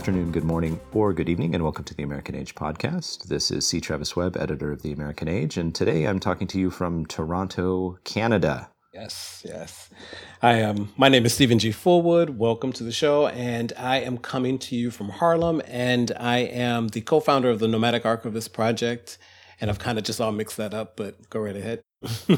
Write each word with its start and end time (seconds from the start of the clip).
Afternoon, 0.00 0.32
good 0.32 0.44
morning, 0.44 0.80
or 0.94 1.12
good 1.12 1.28
evening, 1.28 1.54
and 1.54 1.62
welcome 1.62 1.84
to 1.84 1.94
the 1.94 2.02
American 2.02 2.34
Age 2.34 2.54
podcast. 2.54 3.24
This 3.24 3.50
is 3.50 3.66
C. 3.66 3.82
Travis 3.82 4.16
Webb, 4.16 4.34
editor 4.34 4.72
of 4.72 4.80
the 4.80 4.92
American 4.94 5.28
Age, 5.28 5.58
and 5.58 5.74
today 5.74 6.06
I'm 6.06 6.18
talking 6.18 6.46
to 6.46 6.58
you 6.58 6.70
from 6.70 7.04
Toronto, 7.04 7.98
Canada. 8.04 8.70
Yes, 8.94 9.44
yes. 9.46 9.90
I 10.40 10.54
am. 10.54 10.70
Um, 10.78 10.92
my 10.96 11.10
name 11.10 11.26
is 11.26 11.34
Steven 11.34 11.58
G. 11.58 11.68
Fullwood. 11.68 12.30
Welcome 12.30 12.72
to 12.72 12.82
the 12.82 12.92
show, 12.92 13.26
and 13.26 13.74
I 13.76 13.98
am 13.98 14.16
coming 14.16 14.58
to 14.60 14.74
you 14.74 14.90
from 14.90 15.10
Harlem, 15.10 15.60
and 15.66 16.12
I 16.18 16.38
am 16.38 16.88
the 16.88 17.02
co-founder 17.02 17.50
of 17.50 17.58
the 17.58 17.68
Nomadic 17.68 18.06
Archivist 18.06 18.54
Project. 18.54 19.18
And 19.60 19.68
I've 19.68 19.80
kind 19.80 19.98
of 19.98 20.04
just 20.04 20.18
all 20.18 20.32
mixed 20.32 20.56
that 20.56 20.72
up, 20.72 20.96
but 20.96 21.28
go 21.28 21.40
right 21.40 21.54
ahead. 21.54 21.82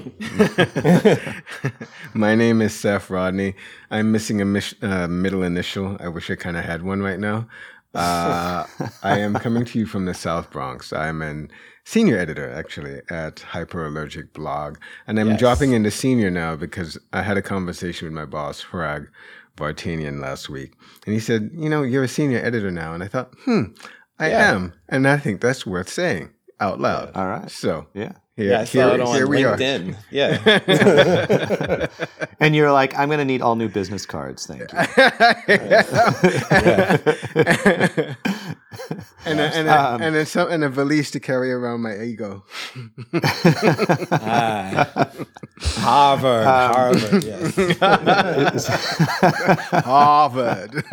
My 2.15 2.35
name 2.35 2.61
is 2.63 2.75
Seth 2.75 3.09
Rodney. 3.11 3.55
I'm 3.93 4.11
missing 4.11 4.41
a 4.41 4.45
mis- 4.45 4.75
uh, 4.83 5.07
middle 5.07 5.45
initial. 5.45 5.97
I 6.01 6.09
wish 6.09 6.29
I 6.33 6.35
kind 6.35 6.57
of 6.57 6.65
had 6.65 6.83
one 6.83 7.01
right 7.01 7.21
now. 7.21 7.47
Uh, 7.95 8.67
I 9.05 9.21
am 9.21 9.35
coming 9.35 9.65
to 9.67 9.79
you 9.79 9.87
from 9.87 10.07
the 10.07 10.15
South 10.15 10.51
Bronx. 10.51 10.93
I'm 10.93 11.23
an 11.23 11.49
senior 11.85 12.19
editor 12.19 12.51
actually 12.51 13.03
at 13.09 13.37
Hyperallergic 13.37 14.33
Blog, 14.33 14.79
and 15.07 15.21
I'm 15.21 15.31
yes. 15.31 15.39
dropping 15.39 15.73
into 15.75 15.93
senior 15.93 16.31
now 16.31 16.57
because 16.57 16.99
I 17.13 17.23
had 17.23 17.37
a 17.37 17.43
conversation 17.43 18.07
with 18.07 18.15
my 18.15 18.25
boss, 18.25 18.65
Hrag 18.65 19.07
Vartanian, 19.57 20.21
last 20.21 20.49
week, 20.49 20.73
and 21.07 21.15
he 21.15 21.21
said, 21.21 21.51
"You 21.55 21.69
know, 21.69 21.83
you're 21.83 22.03
a 22.03 22.09
senior 22.09 22.39
editor 22.39 22.73
now," 22.73 22.95
and 22.95 23.05
I 23.05 23.07
thought, 23.07 23.33
"Hmm, 23.45 23.75
I 24.19 24.31
yeah. 24.31 24.51
am," 24.55 24.73
and 24.89 25.07
I 25.07 25.19
think 25.19 25.41
that's 25.41 25.65
worth 25.65 25.89
saying 25.89 26.31
out 26.59 26.81
loud. 26.81 27.13
All 27.15 27.29
right. 27.29 27.51
So 27.51 27.87
yeah, 27.95 28.13
here, 28.37 28.53
yeah, 28.53 28.61
I 28.61 28.65
saw 28.65 28.95
here, 28.95 28.95
it 28.95 29.01
on 29.01 29.17
LinkedIn. 29.59 29.97
Yeah. 30.11 31.87
and 32.41 32.57
you're 32.57 32.73
like, 32.73 32.97
I'm 32.99 33.09
going 33.09 33.19
to 33.19 33.27
need 33.27 33.43
all 33.43 33.57
new 33.57 33.69
business 33.69 34.07
cards. 34.07 34.47
Thank 34.47 34.73
you. 34.73 34.79
and 39.27 39.41
a, 39.41 39.45
and, 39.55 39.69
a, 39.69 39.81
um, 39.81 40.03
and, 40.03 40.17
a, 40.17 40.27
some, 40.27 40.51
and 40.51 40.65
a 40.65 40.69
valise 40.69 41.11
to 41.11 41.21
carry 41.21 41.53
around 41.53 41.81
my 41.81 41.99
ego. 42.01 42.45
ah, 44.13 45.11
Harvard, 45.61 46.47
um, 46.47 46.75
Harvard, 46.75 47.25
yes. 47.25 48.67
Harvard. 49.85 50.85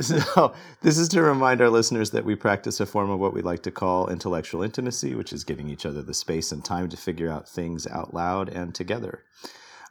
so, 0.00 0.54
this 0.82 0.98
is 0.98 1.08
to 1.08 1.22
remind 1.22 1.60
our 1.60 1.70
listeners 1.70 2.10
that 2.10 2.24
we 2.24 2.34
practice 2.34 2.80
a 2.80 2.86
form 2.86 3.10
of 3.10 3.18
what 3.18 3.34
we 3.34 3.42
like 3.42 3.62
to 3.62 3.70
call 3.70 4.08
intellectual 4.08 4.62
intimacy, 4.62 5.14
which 5.14 5.32
is 5.32 5.44
giving 5.44 5.68
each 5.68 5.86
other 5.86 6.02
the 6.02 6.14
space 6.14 6.52
and 6.52 6.64
time 6.64 6.88
to 6.88 6.96
figure 6.96 7.30
out 7.30 7.48
things 7.48 7.86
out 7.86 8.14
loud 8.14 8.48
and 8.48 8.74
together. 8.74 9.24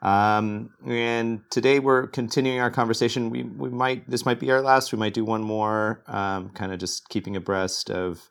Um, 0.02 0.72
and 0.86 1.42
today 1.50 1.80
we're 1.80 2.08
continuing 2.08 2.60
our 2.60 2.72
conversation. 2.72 3.30
We 3.30 3.44
we 3.44 3.70
might 3.70 4.10
this 4.10 4.26
might 4.26 4.40
be 4.40 4.52
our 4.52 4.62
last. 4.62 4.92
We 4.92 5.00
might 5.00 5.14
do 5.14 5.26
one 5.26 5.42
more, 5.42 6.04
um, 6.08 6.50
kind 6.50 6.72
of 6.72 6.80
just 6.80 7.10
keeping 7.10 7.36
abreast 7.36 7.90
of 7.90 8.30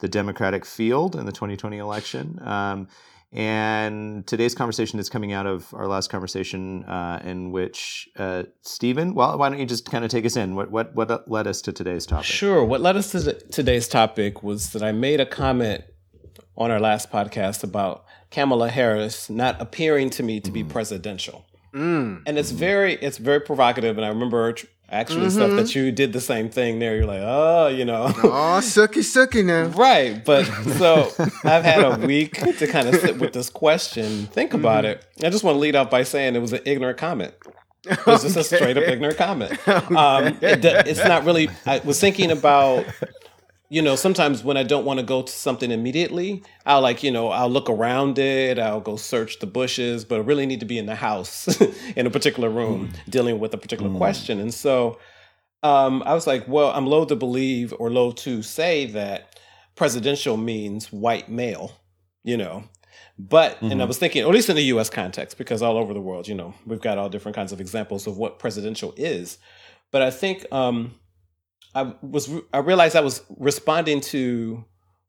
the 0.00 0.08
Democratic 0.08 0.64
field 0.64 1.16
in 1.16 1.26
the 1.26 1.32
2020 1.32 1.78
election. 1.78 2.38
Um, 2.42 2.88
and 3.30 4.26
today's 4.26 4.54
conversation 4.54 4.98
is 4.98 5.10
coming 5.10 5.32
out 5.32 5.46
of 5.46 5.74
our 5.74 5.86
last 5.86 6.08
conversation, 6.08 6.84
uh, 6.84 7.20
in 7.22 7.50
which 7.50 8.08
uh, 8.16 8.44
Steven. 8.62 9.14
Well, 9.14 9.36
why 9.36 9.50
don't 9.50 9.58
you 9.58 9.66
just 9.66 9.90
kind 9.90 10.04
of 10.04 10.10
take 10.10 10.24
us 10.24 10.36
in? 10.36 10.54
What 10.54 10.70
what 10.70 10.94
what 10.94 11.30
led 11.30 11.46
us 11.46 11.60
to 11.62 11.72
today's 11.72 12.06
topic? 12.06 12.24
Sure. 12.24 12.64
What 12.64 12.80
led 12.80 12.96
us 12.96 13.12
to 13.12 13.34
today's 13.34 13.86
topic 13.86 14.42
was 14.42 14.70
that 14.70 14.82
I 14.82 14.92
made 14.92 15.20
a 15.20 15.26
comment 15.26 15.84
on 16.58 16.70
our 16.70 16.80
last 16.80 17.10
podcast 17.10 17.64
about 17.64 18.04
Kamala 18.30 18.68
Harris 18.68 19.30
not 19.30 19.58
appearing 19.60 20.10
to 20.10 20.22
me 20.22 20.40
to 20.40 20.50
be 20.50 20.62
mm. 20.62 20.68
presidential. 20.68 21.46
Mm. 21.72 22.22
And 22.26 22.38
it's 22.38 22.50
very 22.50 22.94
it's 22.94 23.18
very 23.18 23.40
provocative. 23.40 23.96
And 23.96 24.04
I 24.04 24.08
remember 24.08 24.54
actually 24.90 25.26
mm-hmm. 25.26 25.30
stuff 25.30 25.50
that 25.50 25.74
you 25.74 25.92
did 25.92 26.12
the 26.12 26.20
same 26.20 26.48
thing 26.48 26.78
there. 26.78 26.96
You're 26.96 27.06
like, 27.06 27.20
oh, 27.22 27.68
you 27.68 27.84
know, 27.84 28.04
oh, 28.06 28.60
sucky, 28.62 29.02
sucky 29.02 29.44
now, 29.44 29.66
right? 29.78 30.22
But 30.24 30.44
so 30.44 31.12
I've 31.44 31.64
had 31.64 31.84
a 31.84 32.06
week 32.06 32.34
to 32.58 32.66
kind 32.66 32.88
of 32.88 32.96
sit 32.96 33.18
with 33.18 33.32
this 33.32 33.50
question, 33.50 34.26
think 34.26 34.54
about 34.54 34.84
mm-hmm. 34.84 34.98
it. 35.22 35.26
I 35.26 35.30
just 35.30 35.44
want 35.44 35.56
to 35.56 35.60
lead 35.60 35.76
off 35.76 35.90
by 35.90 36.02
saying 36.02 36.34
it 36.34 36.40
was 36.40 36.52
an 36.52 36.60
ignorant 36.64 36.98
comment. 36.98 37.34
It 37.84 38.04
was 38.06 38.22
just 38.22 38.36
okay. 38.36 38.40
a 38.40 38.58
straight 38.58 38.76
up 38.76 38.84
ignorant 38.84 39.16
comment. 39.16 39.52
Okay. 39.68 39.94
Um, 39.94 40.26
it, 40.42 40.64
it's 40.64 41.04
not 41.04 41.24
really. 41.24 41.48
I 41.64 41.78
was 41.84 42.00
thinking 42.00 42.30
about 42.30 42.84
you 43.70 43.82
know, 43.82 43.96
sometimes 43.96 44.42
when 44.42 44.56
I 44.56 44.62
don't 44.62 44.86
want 44.86 44.98
to 44.98 45.04
go 45.04 45.22
to 45.22 45.30
something 45.32 45.70
immediately, 45.70 46.42
I'll 46.64 46.80
like, 46.80 47.02
you 47.02 47.10
know, 47.10 47.28
I'll 47.28 47.50
look 47.50 47.68
around 47.68 48.18
it, 48.18 48.58
I'll 48.58 48.80
go 48.80 48.96
search 48.96 49.40
the 49.40 49.46
bushes, 49.46 50.04
but 50.04 50.16
I 50.16 50.18
really 50.20 50.46
need 50.46 50.60
to 50.60 50.66
be 50.66 50.78
in 50.78 50.86
the 50.86 50.94
house 50.94 51.60
in 51.96 52.06
a 52.06 52.10
particular 52.10 52.48
room 52.48 52.88
mm. 52.88 53.10
dealing 53.10 53.38
with 53.38 53.52
a 53.52 53.58
particular 53.58 53.90
mm. 53.90 53.98
question. 53.98 54.40
And 54.40 54.54
so 54.54 54.98
um, 55.62 56.02
I 56.06 56.14
was 56.14 56.26
like, 56.26 56.48
well, 56.48 56.70
I'm 56.70 56.86
loath 56.86 57.08
to 57.08 57.16
believe 57.16 57.74
or 57.78 57.90
loath 57.90 58.16
to 58.16 58.42
say 58.42 58.86
that 58.86 59.38
presidential 59.74 60.36
means 60.38 60.90
white 60.90 61.28
male, 61.28 61.72
you 62.24 62.36
know. 62.38 62.64
But, 63.18 63.56
mm-hmm. 63.56 63.64
and 63.66 63.74
I 63.74 63.76
mm-hmm. 63.76 63.88
was 63.88 63.98
thinking, 63.98 64.22
at 64.22 64.28
least 64.28 64.48
in 64.48 64.56
the 64.56 64.62
US 64.62 64.88
context, 64.88 65.36
because 65.36 65.60
all 65.60 65.76
over 65.76 65.92
the 65.92 66.00
world, 66.00 66.26
you 66.26 66.34
know, 66.34 66.54
we've 66.64 66.80
got 66.80 66.96
all 66.96 67.10
different 67.10 67.34
kinds 67.34 67.52
of 67.52 67.60
examples 67.60 68.06
of 68.06 68.16
what 68.16 68.38
presidential 68.38 68.94
is. 68.96 69.38
But 69.90 70.02
I 70.02 70.10
think, 70.10 70.46
um, 70.52 70.94
I 71.78 71.94
was 72.02 72.30
I 72.52 72.58
realized 72.58 72.96
I 72.96 73.00
was 73.00 73.22
responding 73.36 74.00
to 74.00 74.64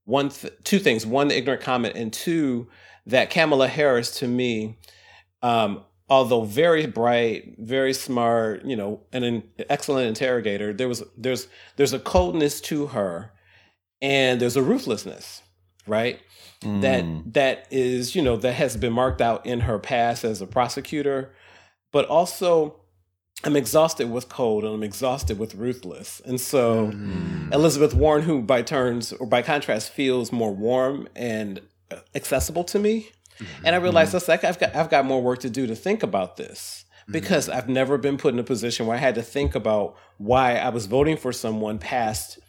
one 0.05 0.29
th- 0.29 0.53
two 0.63 0.79
things: 0.79 1.05
one, 1.05 1.29
the 1.29 1.37
ignorant 1.37 1.61
comment, 1.61 1.95
and 1.95 2.13
two, 2.13 2.67
that 3.07 3.31
Kamala 3.31 3.67
Harris 3.67 4.19
to 4.19 4.27
me, 4.27 4.77
um, 5.41 5.83
although 6.09 6.43
very 6.43 6.85
bright, 6.85 7.55
very 7.57 7.93
smart, 7.93 8.65
you 8.65 8.75
know, 8.75 9.01
and 9.11 9.25
an 9.25 9.43
excellent 9.69 10.07
interrogator, 10.07 10.73
there 10.73 10.87
was 10.87 11.03
there's 11.17 11.47
there's 11.75 11.93
a 11.93 11.99
coldness 11.99 12.61
to 12.61 12.87
her, 12.87 13.31
and 14.01 14.39
there's 14.39 14.55
a 14.55 14.63
ruthlessness, 14.63 15.41
right? 15.87 16.19
Mm. 16.61 16.81
That 16.81 17.33
that 17.33 17.67
is 17.71 18.15
you 18.15 18.21
know 18.21 18.37
that 18.37 18.53
has 18.53 18.77
been 18.77 18.93
marked 18.93 19.21
out 19.21 19.45
in 19.45 19.61
her 19.61 19.79
past 19.79 20.23
as 20.23 20.39
a 20.39 20.47
prosecutor, 20.47 21.33
but 21.91 22.05
also 22.05 22.81
I'm 23.43 23.55
exhausted 23.55 24.11
with 24.11 24.27
cold 24.27 24.65
and 24.65 24.73
I'm 24.73 24.83
exhausted 24.83 25.39
with 25.39 25.55
ruthless. 25.55 26.21
And 26.25 26.41
so 26.41 26.87
mm. 26.87 27.53
Elizabeth 27.53 27.93
Warren, 27.93 28.23
who 28.23 28.41
by 28.41 28.61
turns 28.61 29.13
or 29.13 29.27
by 29.27 29.41
contrast 29.41 29.91
feels 29.91 30.31
more 30.31 30.53
warm 30.53 31.07
and 31.15 31.61
accessible 32.15 32.63
to 32.65 32.79
me. 32.79 33.09
Mm-hmm. 33.37 33.65
And 33.65 33.75
I 33.75 33.79
realized 33.79 34.11
that's 34.11 34.27
like 34.27 34.43
I've 34.43 34.59
got 34.59 34.75
I've 34.75 34.89
got 34.89 35.05
more 35.05 35.21
work 35.21 35.39
to 35.39 35.49
do 35.49 35.67
to 35.67 35.75
think 35.75 36.03
about 36.03 36.35
this 36.35 36.83
because 37.09 37.47
mm-hmm. 37.47 37.57
I've 37.57 37.69
never 37.69 37.97
been 37.97 38.17
put 38.17 38.33
in 38.33 38.39
a 38.39 38.43
position 38.43 38.85
where 38.85 38.97
I 38.97 38.99
had 38.99 39.15
to 39.15 39.23
think 39.23 39.55
about 39.55 39.95
why 40.17 40.57
I 40.57 40.69
was 40.69 40.85
voting 40.85 41.15
for 41.15 41.31
someone 41.31 41.79
past 41.79 42.39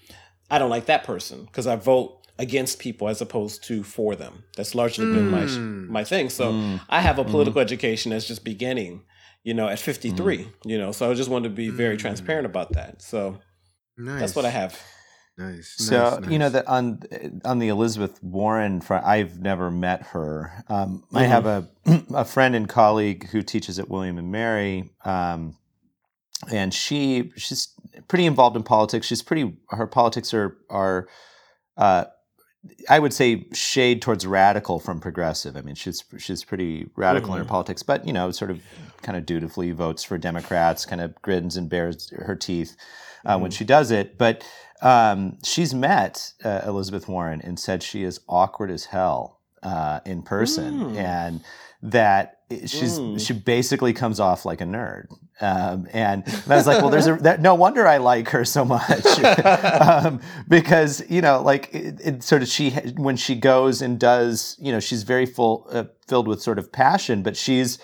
I 0.51 0.59
don't 0.59 0.71
like 0.71 0.87
that 0.87 1.05
person 1.05 1.45
because 1.45 1.69
I 1.69 1.77
vote 1.77 2.17
against 2.39 2.81
people 2.81 3.09
as 3.09 3.21
opposed 3.21 3.63
to 3.65 3.85
for 3.85 4.17
them. 4.17 4.43
That's 4.57 4.75
largely 4.75 5.07
mm. 5.07 5.15
been 5.15 5.31
my 5.31 5.43
mm. 5.43 5.89
my 5.89 6.03
thing. 6.03 6.31
So 6.31 6.53
mm. 6.53 6.81
I 6.89 7.01
have 7.01 7.19
a 7.19 7.23
mm-hmm. 7.23 7.31
political 7.31 7.61
mm. 7.61 7.65
education 7.65 8.11
that's 8.11 8.27
just 8.27 8.43
beginning 8.43 9.03
you 9.43 9.55
know, 9.55 9.69
at 9.69 9.79
53, 9.79 10.39
mm. 10.39 10.53
you 10.65 10.79
know. 10.79 10.93
So 10.93 11.11
I 11.11 11.15
just 11.15 11.31
wanted 11.31 11.49
to 11.51 11.55
be 11.55 11.69
very 11.69 11.97
mm. 11.97 12.01
transparent 12.01 12.47
about 12.47 12.73
that. 12.73 13.03
So 13.03 13.39
nice. 13.97 14.21
that's 14.21 14.35
what 14.35 14.45
I 14.45 14.51
have. 14.51 14.81
Nice. 15.39 15.75
So 15.79 16.19
nice, 16.21 16.31
you 16.31 16.39
know 16.39 16.51
that 16.51 16.69
on 16.69 17.01
on 17.47 17.61
the 17.61 17.69
Elizabeth 17.69 18.23
Warren 18.23 18.83
front, 18.83 19.07
I've 19.07 19.41
never 19.41 19.71
met 19.71 20.03
her. 20.09 20.53
Um, 20.69 21.05
mm-hmm. 21.07 21.17
I 21.17 21.23
have 21.25 21.47
a 21.47 21.69
a 22.15 22.25
friend 22.27 22.55
and 22.55 22.69
colleague 22.69 23.29
who 23.29 23.43
teaches 23.43 23.79
at 23.79 23.89
William 23.89 24.19
and 24.19 24.31
Mary, 24.31 24.91
um, 25.05 25.57
and 26.53 26.75
she 26.75 27.33
she's 27.37 27.69
pretty 28.07 28.27
involved 28.27 28.55
in 28.55 28.63
politics. 28.63 29.07
She's 29.07 29.23
pretty 29.23 29.57
her 29.71 29.87
politics 29.87 30.35
are 30.35 30.59
are 30.69 31.09
uh, 31.79 32.05
I 32.89 32.99
would 32.99 33.13
say 33.13 33.47
shade 33.53 34.03
towards 34.03 34.27
radical 34.27 34.79
from 34.79 35.01
progressive. 35.01 35.57
I 35.57 35.63
mean, 35.63 35.75
she's 35.75 36.05
she's 36.19 36.45
pretty 36.45 36.91
radical 36.95 37.29
mm-hmm. 37.29 37.33
in 37.33 37.39
her 37.39 37.45
mm-hmm. 37.45 37.51
politics, 37.51 37.83
but 37.83 38.07
you 38.07 38.13
know, 38.13 38.31
sort 38.31 38.51
of 38.51 38.61
kind 39.03 39.17
of 39.17 39.25
dutifully 39.25 39.73
votes 39.73 40.05
for 40.05 40.19
Democrats, 40.19 40.85
kind 40.85 41.01
of 41.01 41.21
grins 41.23 41.57
and 41.57 41.71
bares 41.71 42.11
her 42.11 42.37
teeth 42.37 42.77
uh, 43.25 43.33
mm-hmm. 43.33 43.43
when 43.43 43.51
she 43.51 43.65
does 43.65 43.91
it. 43.91 44.19
But 44.19 44.47
um, 44.83 45.39
she's 45.43 45.73
met 45.75 46.33
uh, 46.45 46.63
Elizabeth 46.67 47.09
Warren 47.09 47.41
and 47.41 47.59
said 47.59 47.83
she 47.83 48.03
is 48.03 48.21
awkward 48.29 48.71
as 48.71 48.87
hell 48.87 49.41
uh, 49.63 50.01
in 50.05 50.23
person, 50.23 50.81
mm. 50.81 50.97
and 50.97 51.43
that 51.83 52.40
she's 52.51 52.99
mm. 52.99 53.25
she 53.25 53.33
basically 53.33 53.93
comes 53.93 54.21
off 54.21 54.45
like 54.45 54.61
a 54.61 54.65
nerd. 54.65 55.07
Um, 55.43 55.87
and, 55.93 56.23
and, 56.27 56.53
I 56.53 56.57
was 56.57 56.67
like, 56.67 56.83
well, 56.83 56.91
there's 56.91 57.07
a 57.07 57.15
that, 57.17 57.41
no 57.41 57.55
wonder 57.55 57.87
I 57.87 57.97
like 57.97 58.29
her 58.31 58.45
so 58.45 58.65
much 58.65 59.07
um, 59.81 60.21
because 60.49 61.03
you 61.09 61.23
know, 61.23 61.43
like 61.43 61.73
it, 61.73 62.01
it, 62.03 62.23
sort 62.23 62.43
of 62.43 62.49
she 62.49 62.71
when 62.97 63.17
she 63.17 63.35
goes 63.37 63.81
and 63.81 63.99
does, 63.99 64.57
you 64.61 64.73
know, 64.73 64.81
she's 64.81 65.03
very 65.03 65.27
full 65.27 65.67
uh, 65.71 65.85
filled 66.07 66.29
with 66.29 66.43
sort 66.43 66.59
of 66.59 66.73
passion, 66.73 67.23
but 67.23 67.37
she's 67.37 67.79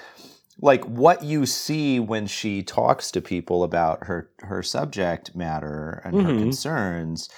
like 0.60 0.84
what 0.84 1.22
you 1.22 1.46
see 1.46 2.00
when 2.00 2.26
she 2.26 2.62
talks 2.62 3.10
to 3.10 3.20
people 3.20 3.62
about 3.62 4.04
her 4.06 4.30
her 4.40 4.62
subject 4.62 5.34
matter 5.34 6.00
and 6.04 6.14
mm-hmm. 6.14 6.26
her 6.26 6.38
concerns 6.38 7.28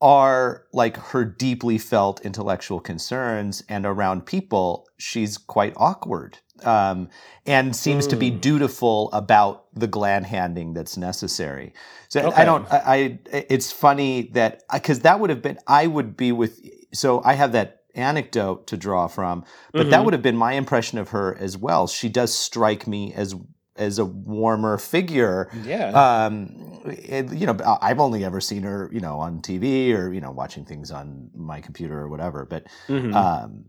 are 0.00 0.64
like 0.72 0.96
her 0.96 1.24
deeply 1.24 1.78
felt 1.78 2.20
intellectual 2.20 2.80
concerns 2.80 3.62
and 3.68 3.86
around 3.86 4.26
people 4.26 4.86
she's 4.98 5.38
quite 5.38 5.72
awkward 5.76 6.38
um, 6.62 7.08
and 7.46 7.74
seems 7.74 8.06
mm. 8.06 8.10
to 8.10 8.16
be 8.16 8.30
mm. 8.30 8.40
dutiful 8.40 9.10
about 9.12 9.66
the 9.74 9.86
gland 9.86 10.26
handing 10.26 10.74
that's 10.74 10.96
necessary. 10.96 11.72
So 12.08 12.28
okay. 12.28 12.42
I 12.42 12.44
don't. 12.44 12.70
I, 12.72 12.78
I, 12.86 13.18
It's 13.32 13.72
funny 13.72 14.30
that 14.34 14.62
because 14.72 15.00
that 15.00 15.20
would 15.20 15.30
have 15.30 15.42
been. 15.42 15.58
I 15.66 15.86
would 15.86 16.16
be 16.16 16.32
with. 16.32 16.60
So 16.92 17.22
I 17.24 17.34
have 17.34 17.52
that 17.52 17.82
anecdote 17.94 18.66
to 18.68 18.76
draw 18.76 19.06
from, 19.08 19.44
but 19.72 19.82
mm-hmm. 19.82 19.90
that 19.90 20.04
would 20.04 20.14
have 20.14 20.22
been 20.22 20.36
my 20.36 20.52
impression 20.52 20.98
of 20.98 21.10
her 21.10 21.36
as 21.38 21.56
well. 21.56 21.86
She 21.86 22.08
does 22.08 22.34
strike 22.34 22.86
me 22.86 23.12
as 23.14 23.34
as 23.76 23.98
a 23.98 24.04
warmer 24.04 24.78
figure. 24.78 25.50
Yeah. 25.64 25.90
Um, 25.90 26.80
it, 26.86 27.32
you 27.32 27.46
know, 27.46 27.56
I've 27.82 27.98
only 27.98 28.24
ever 28.24 28.40
seen 28.40 28.62
her, 28.62 28.88
you 28.92 29.00
know, 29.00 29.18
on 29.18 29.40
TV 29.40 29.96
or 29.96 30.12
you 30.12 30.20
know, 30.20 30.30
watching 30.30 30.64
things 30.64 30.90
on 30.90 31.30
my 31.34 31.60
computer 31.60 31.98
or 31.98 32.08
whatever. 32.08 32.44
But 32.44 32.66
mm-hmm. 32.86 33.14
um, 33.14 33.64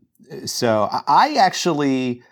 so 0.45 0.89
I 0.91 1.35
actually, 1.35 2.23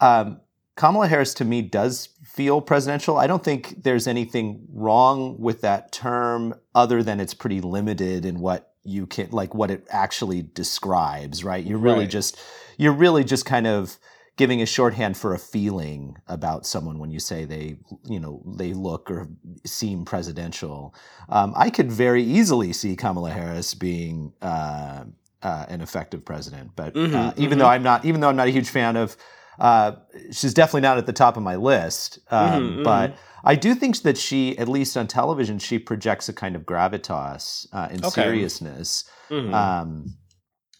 um, 0.00 0.40
Kamala 0.76 1.08
Harris 1.08 1.34
to 1.34 1.44
me 1.44 1.62
does 1.62 2.10
feel 2.24 2.60
presidential. 2.60 3.18
I 3.18 3.26
don't 3.26 3.42
think 3.42 3.82
there's 3.82 4.06
anything 4.06 4.66
wrong 4.72 5.40
with 5.40 5.60
that 5.62 5.90
term, 5.90 6.54
other 6.74 7.02
than 7.02 7.18
it's 7.18 7.34
pretty 7.34 7.60
limited 7.60 8.24
in 8.24 8.38
what 8.38 8.74
you 8.84 9.06
can, 9.06 9.28
like, 9.30 9.54
what 9.54 9.70
it 9.70 9.86
actually 9.90 10.42
describes. 10.42 11.42
Right? 11.42 11.66
You're 11.66 11.78
really 11.78 12.00
right. 12.00 12.10
just, 12.10 12.40
you're 12.76 12.92
really 12.92 13.24
just 13.24 13.44
kind 13.44 13.66
of 13.66 13.98
giving 14.36 14.62
a 14.62 14.66
shorthand 14.66 15.16
for 15.16 15.34
a 15.34 15.38
feeling 15.38 16.16
about 16.28 16.64
someone 16.64 17.00
when 17.00 17.10
you 17.10 17.18
say 17.18 17.44
they, 17.44 17.76
you 18.04 18.20
know, 18.20 18.40
they 18.56 18.72
look 18.72 19.10
or 19.10 19.26
seem 19.66 20.04
presidential. 20.04 20.94
Um, 21.28 21.52
I 21.56 21.70
could 21.70 21.90
very 21.90 22.22
easily 22.22 22.72
see 22.72 22.94
Kamala 22.94 23.32
Harris 23.32 23.74
being 23.74 24.32
uh, 24.40 25.06
uh, 25.42 25.66
an 25.68 25.80
effective 25.80 26.24
president, 26.24 26.70
but 26.76 26.94
mm-hmm, 26.94 27.16
uh, 27.16 27.32
even 27.36 27.50
mm-hmm. 27.50 27.58
though 27.58 27.66
I'm 27.66 27.82
not, 27.82 28.04
even 28.04 28.20
though 28.20 28.28
I'm 28.28 28.36
not 28.36 28.46
a 28.46 28.52
huge 28.52 28.68
fan 28.68 28.94
of, 28.94 29.16
uh, 29.58 29.92
she's 30.30 30.54
definitely 30.54 30.82
not 30.82 30.98
at 30.98 31.06
the 31.06 31.12
top 31.12 31.36
of 31.36 31.42
my 31.42 31.56
list. 31.56 32.18
Um, 32.30 32.48
mm-hmm, 32.48 32.66
mm-hmm. 32.66 32.82
but 32.82 33.16
I 33.44 33.54
do 33.54 33.74
think 33.74 34.02
that 34.02 34.18
she, 34.18 34.56
at 34.58 34.68
least 34.68 34.96
on 34.96 35.06
television, 35.06 35.58
she 35.58 35.78
projects 35.78 36.28
a 36.28 36.32
kind 36.32 36.56
of 36.56 36.62
gravitas 36.62 37.66
uh, 37.72 37.88
and 37.90 38.04
okay. 38.04 38.22
seriousness. 38.22 39.04
Mm-hmm. 39.30 39.54
Um, 39.54 40.14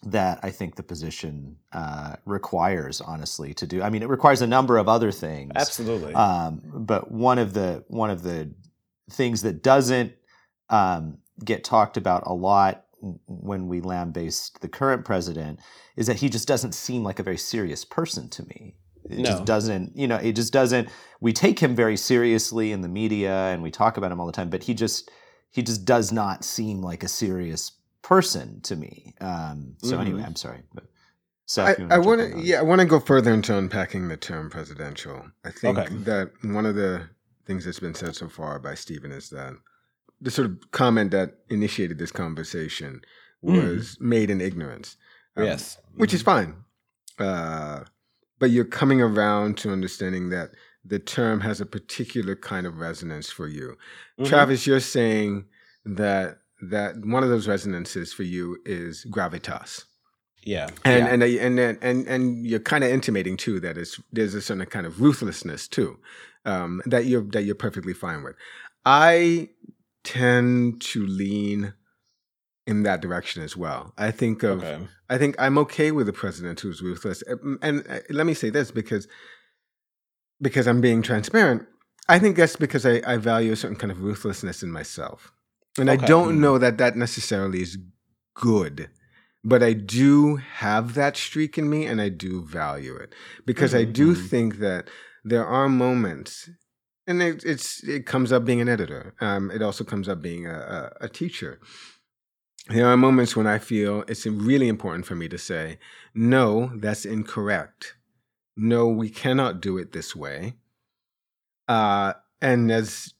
that 0.03 0.39
I 0.43 0.51
think 0.51 0.75
the 0.75 0.83
position 0.83 1.57
uh, 1.73 2.15
requires, 2.25 3.01
honestly, 3.01 3.53
to 3.55 3.67
do. 3.67 3.81
I 3.81 3.89
mean, 3.89 4.01
it 4.01 4.07
requires 4.07 4.41
a 4.41 4.47
number 4.47 4.77
of 4.77 4.87
other 4.87 5.11
things. 5.11 5.51
Absolutely. 5.55 6.13
Um, 6.13 6.61
but 6.63 7.11
one 7.11 7.37
of 7.37 7.53
the 7.53 7.83
one 7.89 8.09
of 8.09 8.23
the 8.23 8.53
things 9.11 9.41
that 9.41 9.61
doesn't 9.61 10.13
um, 10.69 11.17
get 11.43 11.65
talked 11.65 11.97
about 11.97 12.23
a 12.25 12.33
lot 12.33 12.85
when 13.01 13.67
we 13.67 13.81
lambaste 13.81 14.61
the 14.61 14.67
current 14.67 15.05
president 15.05 15.59
is 15.95 16.07
that 16.07 16.17
he 16.17 16.29
just 16.29 16.47
doesn't 16.47 16.73
seem 16.73 17.03
like 17.03 17.19
a 17.19 17.23
very 17.23 17.37
serious 17.37 17.85
person 17.85 18.29
to 18.29 18.43
me. 18.47 18.75
It 19.09 19.19
no. 19.19 19.31
just 19.31 19.45
doesn't, 19.45 19.95
you 19.95 20.07
know, 20.07 20.17
it 20.17 20.33
just 20.33 20.53
doesn't. 20.53 20.89
We 21.19 21.33
take 21.33 21.59
him 21.59 21.75
very 21.75 21.97
seriously 21.97 22.71
in 22.71 22.81
the 22.81 22.87
media 22.87 23.33
and 23.47 23.63
we 23.63 23.71
talk 23.71 23.97
about 23.97 24.11
him 24.11 24.19
all 24.19 24.25
the 24.25 24.31
time, 24.31 24.49
but 24.49 24.63
he 24.63 24.73
just 24.73 25.09
he 25.49 25.63
just 25.63 25.85
does 25.85 26.11
not 26.11 26.43
seem 26.43 26.81
like 26.81 27.03
a 27.03 27.07
serious 27.07 27.71
person 28.01 28.61
to 28.61 28.75
me. 28.75 29.15
Um, 29.19 29.75
so 29.81 29.93
mm-hmm. 29.93 30.01
anyway, 30.01 30.23
I'm 30.23 30.35
sorry, 30.35 30.61
but 30.73 30.85
Seth, 31.45 31.79
I, 31.91 31.95
I 31.95 31.97
want 31.97 32.21
to 32.21 32.39
yeah, 32.39 32.59
I 32.59 32.61
want 32.61 32.81
to 32.81 32.85
go 32.85 32.99
further 32.99 33.33
into 33.33 33.57
unpacking 33.57 34.07
the 34.07 34.17
term 34.17 34.49
presidential. 34.49 35.25
I 35.43 35.51
think 35.51 35.77
okay. 35.77 35.95
that 36.03 36.31
one 36.43 36.65
of 36.65 36.75
the 36.75 37.09
things 37.47 37.65
that's 37.65 37.79
been 37.79 37.95
said 37.95 38.15
so 38.15 38.29
far 38.29 38.59
by 38.59 38.75
Steven 38.75 39.11
is 39.11 39.29
that 39.29 39.53
the 40.21 40.31
sort 40.31 40.47
of 40.47 40.71
comment 40.71 41.11
that 41.11 41.35
initiated 41.49 41.97
this 41.97 42.11
conversation 42.11 43.01
mm. 43.43 43.55
was 43.55 43.95
mm. 43.95 44.01
made 44.01 44.29
in 44.29 44.41
ignorance. 44.41 44.97
Um, 45.35 45.45
yes, 45.45 45.77
which 45.95 46.13
is 46.13 46.21
fine. 46.21 46.55
Uh, 47.17 47.81
but 48.39 48.51
you're 48.51 48.65
coming 48.65 49.01
around 49.01 49.57
to 49.57 49.71
understanding 49.71 50.29
that 50.29 50.51
the 50.85 50.99
term 50.99 51.41
has 51.41 51.59
a 51.59 51.65
particular 51.65 52.35
kind 52.35 52.65
of 52.65 52.77
resonance 52.77 53.29
for 53.29 53.47
you. 53.47 53.75
Mm-hmm. 54.17 54.25
Travis, 54.25 54.65
you're 54.65 54.79
saying 54.79 55.45
that 55.85 56.39
that 56.61 57.05
one 57.05 57.23
of 57.23 57.29
those 57.29 57.47
resonances 57.47 58.11
for 58.13 58.23
you 58.23 58.57
is 58.65 59.05
gravitas. 59.09 59.85
Yeah, 60.43 60.69
and 60.85 61.05
yeah. 61.05 61.13
and 61.13 61.23
and 61.23 61.59
and 61.59 61.77
and 61.81 62.07
and 62.07 62.47
you're 62.47 62.59
kind 62.59 62.83
of 62.83 62.91
intimating 62.91 63.37
too 63.37 63.59
that 63.59 63.77
it's 63.77 63.99
there's 64.11 64.33
a 64.33 64.41
certain 64.41 64.65
kind 64.65 64.85
of 64.85 65.01
ruthlessness 65.01 65.67
too 65.67 65.99
um, 66.45 66.81
that 66.85 67.05
you're 67.05 67.23
that 67.31 67.43
you're 67.43 67.55
perfectly 67.55 67.93
fine 67.93 68.23
with. 68.23 68.35
I 68.85 69.49
tend 70.03 70.81
to 70.81 71.05
lean 71.05 71.73
in 72.65 72.83
that 72.83 73.01
direction 73.01 73.41
as 73.41 73.57
well. 73.57 73.93
I 73.97 74.11
think 74.11 74.43
of 74.43 74.63
okay. 74.63 74.87
I 75.09 75.17
think 75.17 75.35
I'm 75.39 75.57
okay 75.59 75.91
with 75.91 76.07
a 76.07 76.13
president 76.13 76.59
who's 76.59 76.81
ruthless. 76.81 77.23
And, 77.23 77.57
and 77.61 77.85
uh, 77.89 77.99
let 78.09 78.25
me 78.25 78.33
say 78.33 78.49
this 78.49 78.69
because 78.71 79.07
because 80.41 80.67
I'm 80.67 80.81
being 80.81 81.01
transparent. 81.01 81.65
I 82.07 82.19
think 82.19 82.37
that's 82.37 82.55
because 82.55 82.85
I, 82.85 83.01
I 83.05 83.17
value 83.17 83.51
a 83.51 83.55
certain 83.55 83.77
kind 83.77 83.91
of 83.91 84.01
ruthlessness 84.01 84.63
in 84.63 84.71
myself. 84.71 85.31
And 85.77 85.89
okay. 85.89 86.03
I 86.03 86.07
don't 86.07 86.29
mm-hmm. 86.29 86.41
know 86.41 86.57
that 86.57 86.77
that 86.77 86.95
necessarily 86.95 87.61
is 87.61 87.77
good, 88.35 88.89
but 89.43 89.61
I 89.61 89.73
do 89.73 90.37
have 90.37 90.95
that 90.95 91.17
streak 91.17 91.57
in 91.57 91.69
me 91.69 91.85
and 91.85 92.01
I 92.01 92.09
do 92.09 92.43
value 92.45 92.95
it 92.95 93.13
because 93.45 93.71
mm-hmm. 93.71 93.89
I 93.89 93.91
do 93.91 94.13
mm-hmm. 94.13 94.25
think 94.27 94.57
that 94.57 94.89
there 95.23 95.45
are 95.45 95.69
moments, 95.69 96.49
and 97.09 97.23
it, 97.23 97.43
it's 97.43 97.83
it 97.83 98.05
comes 98.05 98.31
up 98.31 98.45
being 98.45 98.61
an 98.61 98.69
editor. 98.69 99.15
Um, 99.19 99.49
it 99.49 99.63
also 99.63 99.83
comes 99.83 100.07
up 100.07 100.21
being 100.21 100.45
a, 100.45 100.91
a, 101.01 101.05
a 101.05 101.09
teacher. 101.09 101.59
There 102.67 102.85
are 102.85 102.95
moments 102.95 103.35
when 103.35 103.47
I 103.47 103.57
feel 103.57 104.03
it's 104.07 104.27
really 104.27 104.67
important 104.67 105.07
for 105.07 105.15
me 105.15 105.27
to 105.29 105.39
say, 105.39 105.79
no, 106.13 106.71
that's 106.75 107.05
incorrect. 107.05 107.95
No, 108.55 108.87
we 108.87 109.09
cannot 109.09 109.59
do 109.59 109.79
it 109.79 109.91
this 109.91 110.15
way. 110.15 110.53
Uh, 111.67 112.13
and 112.41 112.71
as 112.71 113.15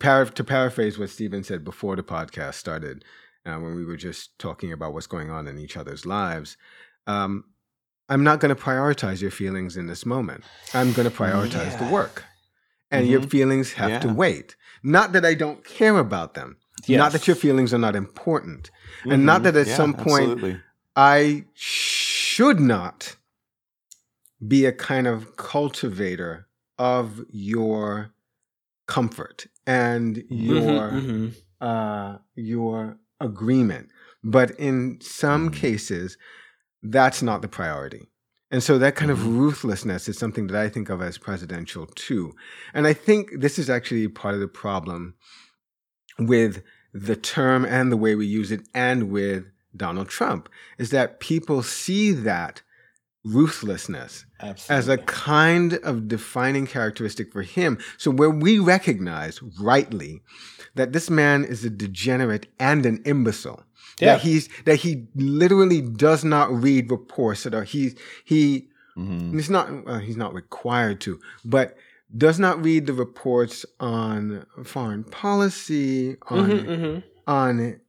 para- 0.00 0.30
to 0.30 0.42
paraphrase 0.42 0.98
what 0.98 1.10
Steven 1.10 1.44
said 1.44 1.62
before 1.62 1.94
the 1.94 2.02
podcast 2.02 2.54
started, 2.54 3.04
uh, 3.46 3.56
when 3.56 3.76
we 3.76 3.84
were 3.84 3.96
just 3.96 4.36
talking 4.40 4.72
about 4.72 4.94
what's 4.94 5.06
going 5.06 5.30
on 5.30 5.46
in 5.46 5.58
each 5.58 5.76
other's 5.76 6.04
lives, 6.04 6.56
um, 7.06 7.44
I'm 8.08 8.24
not 8.24 8.40
going 8.40 8.54
to 8.54 8.60
prioritize 8.60 9.22
your 9.22 9.30
feelings 9.30 9.76
in 9.76 9.86
this 9.86 10.04
moment. 10.04 10.42
I'm 10.72 10.92
going 10.92 11.08
to 11.08 11.14
prioritize 11.16 11.72
yeah. 11.72 11.84
the 11.84 11.92
work. 11.92 12.24
And 12.94 13.04
mm-hmm. 13.04 13.12
your 13.12 13.22
feelings 13.22 13.72
have 13.74 13.90
yeah. 13.90 13.98
to 14.00 14.08
wait. 14.08 14.56
Not 14.82 15.12
that 15.12 15.24
I 15.24 15.34
don't 15.34 15.64
care 15.64 15.98
about 15.98 16.34
them. 16.34 16.56
Yes. 16.86 16.98
Not 16.98 17.12
that 17.12 17.26
your 17.26 17.36
feelings 17.36 17.72
are 17.72 17.78
not 17.78 17.96
important. 17.96 18.70
Mm-hmm. 19.00 19.12
And 19.12 19.26
not 19.26 19.36
mm-hmm. 19.36 19.44
that 19.44 19.56
at 19.56 19.66
yeah, 19.66 19.76
some 19.76 19.94
point 19.94 20.32
absolutely. 20.32 20.60
I 20.96 21.44
should 21.54 22.60
not 22.60 23.16
be 24.46 24.66
a 24.66 24.72
kind 24.72 25.06
of 25.06 25.36
cultivator 25.36 26.46
of 26.78 27.24
your 27.30 28.12
comfort 28.86 29.46
and 29.66 30.16
mm-hmm, 30.16 30.34
your 30.34 30.90
mm-hmm. 30.90 31.28
Uh, 31.60 32.18
your 32.34 32.98
agreement. 33.20 33.88
But 34.22 34.50
in 34.52 34.98
some 35.00 35.50
mm-hmm. 35.50 35.60
cases, 35.60 36.18
that's 36.82 37.22
not 37.22 37.40
the 37.40 37.48
priority. 37.48 38.10
And 38.54 38.62
so 38.62 38.78
that 38.78 38.94
kind 38.94 39.10
mm-hmm. 39.10 39.20
of 39.20 39.36
ruthlessness 39.36 40.08
is 40.08 40.16
something 40.16 40.46
that 40.46 40.56
I 40.56 40.68
think 40.68 40.88
of 40.88 41.02
as 41.02 41.18
presidential 41.18 41.86
too. 41.86 42.36
And 42.72 42.86
I 42.86 42.92
think 42.92 43.40
this 43.40 43.58
is 43.58 43.68
actually 43.68 44.06
part 44.06 44.34
of 44.34 44.40
the 44.40 44.46
problem 44.46 45.16
with 46.20 46.62
the 46.92 47.16
term 47.16 47.64
and 47.64 47.90
the 47.90 47.96
way 47.96 48.14
we 48.14 48.26
use 48.26 48.52
it 48.52 48.60
and 48.72 49.10
with 49.10 49.46
Donald 49.76 50.08
Trump 50.08 50.48
is 50.78 50.90
that 50.90 51.18
people 51.18 51.64
see 51.64 52.12
that 52.12 52.62
ruthlessness 53.24 54.24
Absolutely. 54.40 54.76
as 54.76 54.88
a 54.88 54.98
kind 54.98 55.72
of 55.82 56.06
defining 56.06 56.68
characteristic 56.68 57.32
for 57.32 57.42
him. 57.42 57.76
So 57.96 58.12
where 58.12 58.30
we 58.30 58.60
recognize 58.60 59.42
rightly 59.60 60.20
that 60.76 60.92
this 60.92 61.10
man 61.10 61.42
is 61.42 61.64
a 61.64 61.70
degenerate 61.70 62.46
and 62.60 62.86
an 62.86 63.02
imbecile. 63.04 63.64
Yeah. 63.98 64.14
That 64.14 64.22
he's 64.22 64.48
that 64.64 64.76
he 64.76 65.06
literally 65.14 65.80
does 65.80 66.24
not 66.24 66.52
read 66.52 66.90
reports 66.90 67.44
that 67.44 67.54
are 67.54 67.64
he 67.64 67.92
he 68.24 68.68
mm-hmm. 68.96 69.34
he's 69.34 69.50
not 69.50 69.68
uh, 69.86 69.98
he's 69.98 70.16
not 70.16 70.34
required 70.34 71.00
to, 71.02 71.20
but 71.44 71.76
does 72.16 72.38
not 72.38 72.62
read 72.62 72.86
the 72.86 72.92
reports 72.92 73.64
on 73.80 74.46
foreign 74.64 75.04
policy, 75.04 76.16
on 76.28 76.50
mm-hmm, 76.50 76.70
mm-hmm. 76.70 76.98
on 77.26 77.80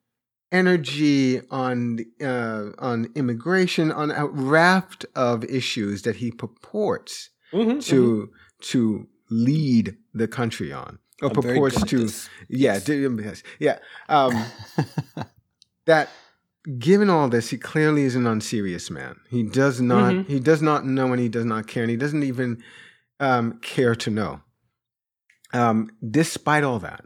energy, 0.52 1.42
on 1.52 2.00
uh, 2.22 2.70
on 2.80 3.08
immigration, 3.16 3.92
on 3.92 4.12
a 4.12 4.26
raft 4.26 5.06
of 5.16 5.44
issues 5.46 6.04
that 6.04 6.18
he 6.18 6.32
purports 6.32 7.30
mm-hmm, 7.54 7.80
to 7.80 8.30
mm-hmm. 8.30 8.34
to 8.62 9.08
lead 9.30 9.98
the 10.14 10.28
country 10.28 10.72
on, 10.72 11.00
or 11.22 11.30
I'm 11.30 11.36
purports 11.36 11.84
to, 11.84 12.10
yeah, 12.50 12.74
yes. 12.74 13.44
yeah, 13.60 13.80
um, 14.10 14.46
that. 15.86 16.10
Given 16.80 17.12
all 17.12 17.30
this, 17.30 17.52
he 17.52 17.60
clearly 17.60 18.06
is 18.06 18.16
an 18.16 18.26
unserious 18.26 18.90
man. 18.90 19.20
He 19.30 19.44
does 19.44 19.80
not. 19.80 20.14
Mm-hmm. 20.14 20.32
He 20.32 20.40
does 20.40 20.64
not 20.64 20.84
know, 20.84 21.12
and 21.12 21.22
he 21.22 21.30
does 21.30 21.46
not 21.46 21.68
care, 21.68 21.84
and 21.84 21.92
he 21.92 21.96
doesn't 21.96 22.24
even 22.24 22.64
um, 23.20 23.60
care 23.62 23.94
to 23.94 24.10
know. 24.10 24.42
Um, 25.54 25.92
despite 26.10 26.64
all 26.64 26.80
that, 26.80 27.06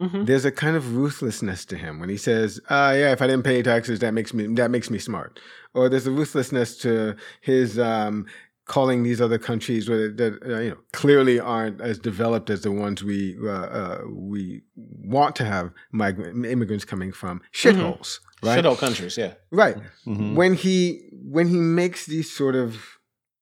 Mm-hmm. 0.00 0.26
There's 0.26 0.44
a 0.44 0.52
kind 0.52 0.76
of 0.76 0.94
ruthlessness 0.94 1.64
to 1.66 1.76
him 1.76 1.98
when 1.98 2.08
he 2.08 2.16
says, 2.16 2.60
uh, 2.70 2.94
"Yeah, 2.96 3.10
if 3.10 3.20
I 3.20 3.26
didn't 3.26 3.42
pay 3.42 3.60
taxes, 3.62 3.98
that 3.98 4.14
makes 4.14 4.32
me 4.32 4.46
that 4.54 4.70
makes 4.70 4.90
me 4.90 4.98
smart." 4.98 5.40
Or 5.74 5.88
there's 5.88 6.06
a 6.06 6.12
ruthlessness 6.12 6.78
to 6.78 7.16
his 7.40 7.80
um, 7.80 8.26
calling 8.68 9.02
these 9.02 9.20
other 9.20 9.38
countries 9.38 9.86
that 9.86 10.38
uh, 10.46 10.58
you 10.60 10.70
know 10.70 10.78
clearly 10.92 11.40
aren't 11.40 11.80
as 11.80 11.98
developed 11.98 12.48
as 12.50 12.60
the 12.62 12.70
ones 12.70 13.02
we 13.02 13.36
uh, 13.42 13.50
uh, 13.80 13.98
we 14.08 14.62
want 14.76 15.34
to 15.36 15.44
have 15.44 15.72
migrant 15.90 16.46
immigrants 16.46 16.84
coming 16.84 17.10
from 17.20 17.40
Mm-hmm. 17.40 17.80
shitholes, 17.80 18.20
right? 18.42 18.62
Shithole 18.62 18.78
countries, 18.78 19.16
yeah. 19.16 19.32
Right. 19.50 19.76
Mhm. 20.06 20.34
When 20.36 20.54
he 20.54 21.08
when 21.34 21.48
he 21.48 21.56
makes 21.56 22.06
these 22.06 22.30
sort 22.30 22.54
of 22.54 22.68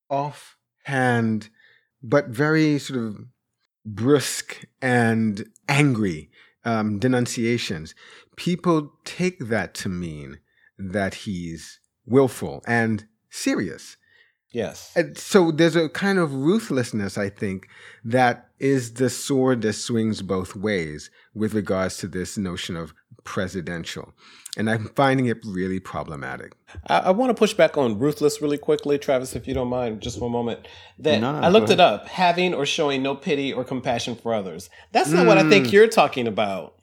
offhand 0.09 1.51
but 2.03 2.29
very 2.29 2.79
sort 2.79 2.99
of 3.01 3.17
brusque 3.85 4.65
and 4.81 5.49
angry 5.69 6.31
um, 6.65 6.99
denunciations, 6.99 7.95
people 8.37 8.93
take 9.05 9.39
that 9.49 9.75
to 9.75 9.89
mean 9.89 10.39
that 10.79 11.15
he's 11.25 11.81
willful 12.05 12.63
and 12.67 13.07
serious. 13.31 13.97
Yes. 14.57 14.91
And 14.97 15.19
so 15.19 15.51
there's 15.51 15.77
a 15.77 15.91
kind 15.91 16.19
of 16.19 16.33
ruthlessness, 16.33 17.19
I 17.19 17.29
think, 17.29 17.69
that 18.03 18.49
is 18.59 18.95
the 18.95 19.11
sword 19.11 19.61
that 19.63 19.75
swings 19.75 20.23
both 20.23 20.57
ways 20.57 21.11
with 21.35 21.53
regards 21.53 21.99
to 21.99 22.09
this 22.09 22.39
notion 22.39 22.75
of 22.75 22.95
presidential. 23.23 24.15
And 24.57 24.71
I'm 24.71 24.89
finding 24.97 25.27
it 25.27 25.45
really 25.45 25.79
problematic. 25.79 26.55
I, 26.87 27.01
I 27.01 27.11
want 27.11 27.29
to 27.29 27.35
push 27.35 27.53
back 27.53 27.77
on 27.77 27.99
ruthless 27.99 28.41
really 28.41 28.57
quickly, 28.57 28.97
Travis, 28.97 29.37
if 29.37 29.47
you 29.47 29.53
don't 29.53 29.69
mind, 29.69 30.01
just 30.01 30.19
for 30.19 30.25
a 30.25 30.31
moment. 30.31 30.67
That 31.01 31.21
No, 31.21 31.33
no, 31.33 31.47
I 31.47 31.51
looked 31.51 31.69
it 31.69 31.79
up, 31.79 32.09
having 32.09 32.55
or 32.55 32.65
showing 32.65 33.03
no 33.03 33.15
pity 33.15 33.53
or 33.53 33.63
compassion 33.63 34.17
for 34.17 34.33
others. 34.33 34.71
That's 34.93 35.11
not 35.11 35.27
what 35.27 35.37
I 35.37 35.51
think 35.51 35.71
you're 35.71 35.87
talking 35.87 36.27
about, 36.27 36.79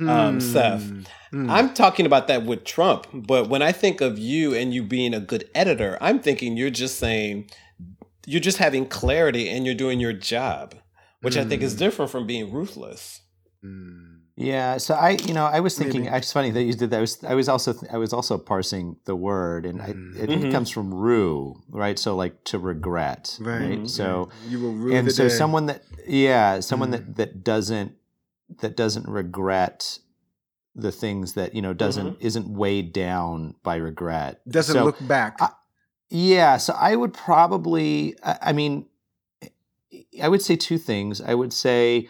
um, 0.00 0.40
Seth. 0.40 0.90
Hmm. 1.34 1.50
I'm 1.50 1.74
talking 1.74 2.06
about 2.06 2.28
that 2.28 2.44
with 2.46 2.62
Trump, 2.64 3.08
but 3.12 3.48
when 3.48 3.60
I 3.60 3.72
think 3.72 4.00
of 4.00 4.18
you 4.20 4.54
and 4.54 4.72
you 4.72 4.84
being 4.84 5.12
a 5.14 5.20
good 5.20 5.50
editor, 5.52 5.98
I'm 6.00 6.20
thinking 6.20 6.56
you're 6.56 6.70
just 6.70 6.96
saying 6.98 7.50
you're 8.24 8.40
just 8.40 8.58
having 8.58 8.86
clarity 8.86 9.48
and 9.50 9.66
you're 9.66 9.74
doing 9.74 9.98
your 9.98 10.12
job, 10.12 10.76
which 11.22 11.36
I 11.36 11.44
think 11.44 11.60
is 11.62 11.74
different 11.74 12.10
from 12.12 12.24
being 12.26 12.52
ruthless. 12.52 13.20
Mm. 13.64 14.20
Yeah, 14.36 14.78
so 14.78 14.94
I, 14.94 15.10
you 15.26 15.34
know, 15.34 15.44
I 15.46 15.60
was 15.60 15.76
thinking. 15.78 16.04
Maybe. 16.04 16.16
It's 16.16 16.32
funny 16.32 16.50
that 16.52 16.62
you 16.62 16.72
did 16.74 16.90
that. 16.90 16.98
I 16.98 17.00
was, 17.00 17.24
I 17.24 17.34
was 17.34 17.48
also, 17.48 17.74
I 17.92 17.98
was 17.98 18.12
also 18.12 18.36
parsing 18.38 18.96
the 19.04 19.14
word, 19.16 19.66
and 19.66 19.80
I, 19.82 19.92
Mm. 19.92 20.14
I 20.22 20.26
think 20.26 20.42
Mhm. 20.42 20.48
it 20.48 20.52
comes 20.52 20.70
from 20.70 20.92
"rue," 20.94 21.62
right? 21.68 21.98
So 21.98 22.14
like 22.16 22.42
to 22.44 22.58
regret, 22.58 23.36
Right. 23.40 23.78
right? 23.78 23.90
So 23.90 24.28
you 24.48 24.60
will 24.60 24.72
rue 24.72 24.94
and 24.94 25.06
the 25.06 25.12
so 25.12 25.24
day. 25.28 25.34
someone 25.34 25.66
that, 25.66 25.82
yeah, 26.06 26.60
someone 26.60 26.88
Mm. 26.90 26.92
that 26.92 27.16
that 27.16 27.44
doesn't 27.44 27.92
that 28.60 28.76
doesn't 28.76 29.08
regret 29.08 29.98
the 30.74 30.90
things 30.92 31.34
that 31.34 31.54
you 31.54 31.62
know 31.62 31.72
doesn't 31.72 32.16
isn't 32.20 32.48
weighed 32.48 32.92
down 32.92 33.54
by 33.62 33.76
regret 33.76 34.40
doesn't 34.48 34.74
So, 34.74 34.84
look 34.84 34.98
back. 35.06 35.36
I- 35.40 35.50
Yeah, 36.10 36.58
so 36.58 36.74
I 36.78 36.96
would 36.96 37.12
probably, 37.14 38.16
I 38.24 38.38
I 38.42 38.52
mean, 38.52 38.86
I 40.22 40.28
would 40.28 40.42
say 40.42 40.56
two 40.56 40.78
things. 40.78 41.20
I 41.20 41.34
would 41.34 41.52
say, 41.52 42.08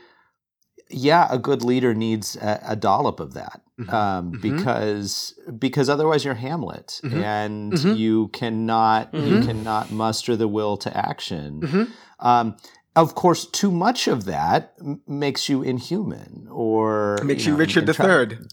yeah, 0.91 1.27
a 1.31 1.39
good 1.39 1.63
leader 1.63 1.95
needs 1.95 2.37
a, 2.37 2.61
a 2.69 2.77
dollop 2.77 3.21
of 3.21 3.35
that. 3.35 3.61
Mhm. 3.79 3.93
Um, 3.93 4.33
Mhm. 4.33 4.41
because 4.41 5.35
because 5.59 5.89
otherwise 5.89 6.25
you're 6.25 6.35
Hamlet 6.35 7.01
Mhm. 7.03 7.13
and 7.23 7.73
Mhm. 7.73 7.97
you 7.97 8.29
cannot 8.29 9.13
you 9.13 9.39
Mhm. 9.39 9.47
cannot 9.47 9.91
muster 9.91 10.37
the 10.37 10.49
will 10.49 10.77
to 10.79 10.97
action. 10.97 11.89
Um, 12.21 12.57
of 12.97 13.15
course, 13.15 13.47
too 13.47 13.71
much 13.71 14.09
of 14.09 14.25
that 14.27 14.75
m- 14.81 15.03
makes 15.07 15.49
you 15.49 15.63
inhuman 15.63 16.49
or 16.51 17.27
Makes 17.27 17.47
you, 17.47 17.53
know, 17.53 17.59
Richard 17.59 17.87
can 17.87 17.87
the 17.87 17.95
Third. 17.95 18.49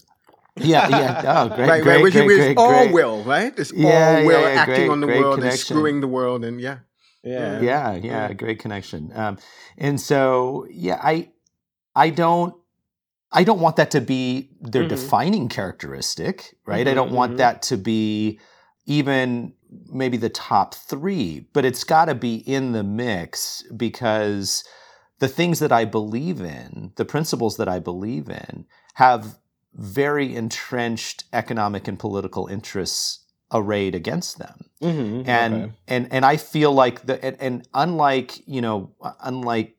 Yeah, 0.56 0.88
yeah. 0.88 1.20
Oh, 1.24 1.48
great, 1.50 1.68
right, 1.68 1.82
great, 1.82 1.84
right. 1.84 2.02
Which 2.02 2.14
great, 2.14 2.26
is 2.36 2.36
great, 2.36 2.56
all 2.56 2.64
great. 2.64 2.92
will, 2.92 3.24
right? 3.24 3.54
It's 3.58 3.72
Yeah, 3.72 3.84
all 3.84 4.22
yeah, 4.22 4.24
will 4.24 4.44
yeah, 4.44 4.58
acting 4.60 4.64
great, 4.64 4.88
on 4.90 5.00
the 5.00 5.06
great 5.06 5.18
world 5.18 5.42
and 5.42 5.52
connection. 5.52 5.76
screwing 5.76 6.00
the 6.00 6.08
world, 6.08 6.44
and 6.44 6.60
yeah. 6.60 6.78
Yeah. 7.24 7.58
yeah 7.60 7.94
yeah 7.94 8.32
great 8.34 8.58
connection 8.58 9.12
um 9.14 9.38
and 9.78 10.00
so 10.00 10.66
yeah 10.70 10.98
i 11.02 11.30
i 11.96 12.10
don't 12.10 12.54
i 13.32 13.44
don't 13.44 13.60
want 13.60 13.76
that 13.76 13.90
to 13.92 14.00
be 14.00 14.50
their 14.60 14.84
Mhm. 14.84 14.88
defining 14.88 15.48
characteristic 15.48 16.56
right 16.66 16.88
i 16.88 16.94
Mhm, 16.94 16.94
don't 16.94 17.12
want 17.12 17.32
mhm. 17.32 17.38
that 17.38 17.62
to 17.62 17.76
be 17.76 18.40
even 18.86 19.54
maybe 19.90 20.16
the 20.16 20.28
top 20.28 20.74
three 20.74 21.46
but 21.52 21.64
it's 21.64 21.84
got 21.84 22.06
to 22.06 22.14
be 22.14 22.36
in 22.36 22.72
the 22.72 22.82
mix 22.82 23.62
because 23.76 24.64
the 25.18 25.28
things 25.28 25.58
that 25.60 25.72
i 25.72 25.84
believe 25.84 26.40
in 26.40 26.92
the 26.96 27.04
principles 27.04 27.56
that 27.56 27.68
i 27.68 27.78
believe 27.78 28.28
in 28.28 28.66
have 28.94 29.38
very 29.74 30.34
entrenched 30.36 31.24
economic 31.32 31.88
and 31.88 31.98
political 31.98 32.46
interests 32.46 33.20
arrayed 33.52 33.94
against 33.94 34.38
them 34.38 34.64
Mhm, 34.82 35.26
and 35.26 35.54
okay. 35.54 35.72
and 35.86 36.12
and 36.12 36.24
I 36.24 36.36
feel 36.36 36.72
like 36.72 37.06
the 37.06 37.24
and, 37.24 37.36
and 37.40 37.68
unlike 37.72 38.42
you 38.48 38.60
know 38.60 38.90
unlike 39.22 39.76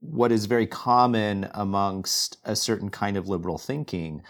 what 0.00 0.32
is 0.32 0.46
very 0.46 0.66
common 0.66 1.48
amongst 1.52 2.38
a 2.44 2.56
certain 2.56 2.88
kind 2.90 3.16
of 3.16 3.28
liberal 3.28 3.58
thinking, 3.58 4.22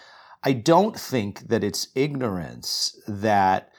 I 0.42 0.52
don't 0.52 0.98
think 0.98 1.48
that 1.48 1.62
it's 1.62 1.88
ignorance 1.94 2.98
that 3.06 3.70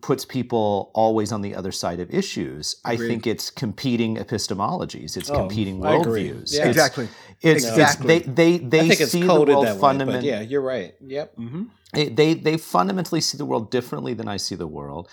puts 0.00 0.24
people 0.24 0.90
always 0.94 1.32
on 1.32 1.40
the 1.42 1.54
other 1.54 1.72
side 1.72 2.00
of 2.00 2.10
issues. 2.12 2.76
I 2.84 2.96
think 2.96 3.26
it's 3.26 3.50
competing 3.50 4.16
epistemologies. 4.16 5.16
It's 5.16 5.30
Oh, 5.30 5.34
competing 5.36 5.84
I 5.84 5.96
worldviews. 5.96 6.52
Yeah. 6.54 6.60
It's, 6.60 6.76
Exactly. 6.76 7.08
It's, 7.42 7.64
Exactly. 7.64 8.16
it's 8.16 8.26
they 8.26 8.58
they 8.58 8.58
they 8.58 8.80
I 8.80 8.84
it's 8.92 9.10
see 9.10 9.22
the 9.22 9.26
world 9.28 9.66
that 9.66 9.74
way, 9.76 9.80
fundament- 9.80 10.18
but 10.18 10.24
yeah, 10.24 10.40
you're 10.40 10.62
right. 10.62 10.94
Yep. 11.00 11.34
hmm 11.36 11.62
it- 11.94 12.14
they 12.16 12.34
they 12.34 12.56
fundamentally 12.56 13.20
see 13.20 13.36
the 13.38 13.44
world 13.46 13.70
differently 13.70 14.14
than 14.14 14.28
I 14.28 14.36
see 14.38 14.54
the 14.54 14.66
world, 14.68 15.08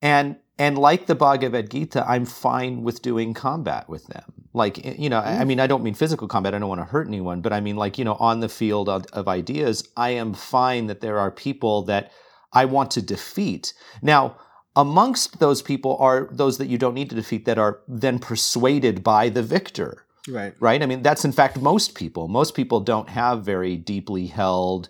and 0.00 0.36
and 0.58 0.76
like 0.76 1.06
the 1.06 1.14
Bhagavad 1.14 1.70
Gita, 1.70 2.04
I'm 2.06 2.26
fine 2.26 2.82
with 2.82 3.00
doing 3.02 3.32
combat 3.34 3.88
with 3.88 4.06
them. 4.08 4.24
Like 4.52 4.98
you 4.98 5.08
know, 5.08 5.18
I 5.20 5.38
I 5.40 5.44
mean, 5.44 5.60
I 5.60 5.66
don't 5.66 5.82
mean 5.82 5.94
physical 5.94 6.28
combat. 6.28 6.54
I 6.54 6.58
don't 6.58 6.68
want 6.68 6.80
to 6.82 6.84
hurt 6.84 7.08
anyone, 7.08 7.40
but 7.40 7.52
I 7.52 7.60
mean 7.60 7.76
like 7.76 7.96
you 7.98 8.04
know, 8.04 8.14
on 8.16 8.40
the 8.40 8.48
field 8.50 8.88
of, 8.88 9.06
of 9.12 9.26
ideas, 9.28 9.88
I 9.96 10.10
am 10.10 10.34
fine 10.34 10.86
that 10.88 11.00
there 11.00 11.18
are 11.18 11.30
people 11.30 11.82
that 11.84 12.12
I 12.52 12.64
want 12.66 12.90
to 12.92 13.02
defeat. 13.02 13.72
Now. 14.00 14.36
Amongst 14.74 15.38
those 15.38 15.60
people 15.60 15.98
are 16.00 16.30
those 16.32 16.56
that 16.56 16.66
you 16.66 16.78
don't 16.78 16.94
need 16.94 17.10
to 17.10 17.14
defeat 17.14 17.44
that 17.44 17.58
are 17.58 17.80
then 17.86 18.18
persuaded 18.18 19.04
by 19.04 19.28
the 19.28 19.42
victor 19.42 20.06
Right. 20.26 20.54
right? 20.60 20.82
I 20.82 20.86
mean, 20.86 21.02
that's 21.02 21.26
in 21.26 21.32
fact 21.32 21.60
most 21.60 21.94
people. 21.94 22.26
Most 22.26 22.54
people 22.54 22.80
don't 22.80 23.10
have 23.10 23.44
very 23.44 23.76
deeply 23.76 24.28
held, 24.28 24.88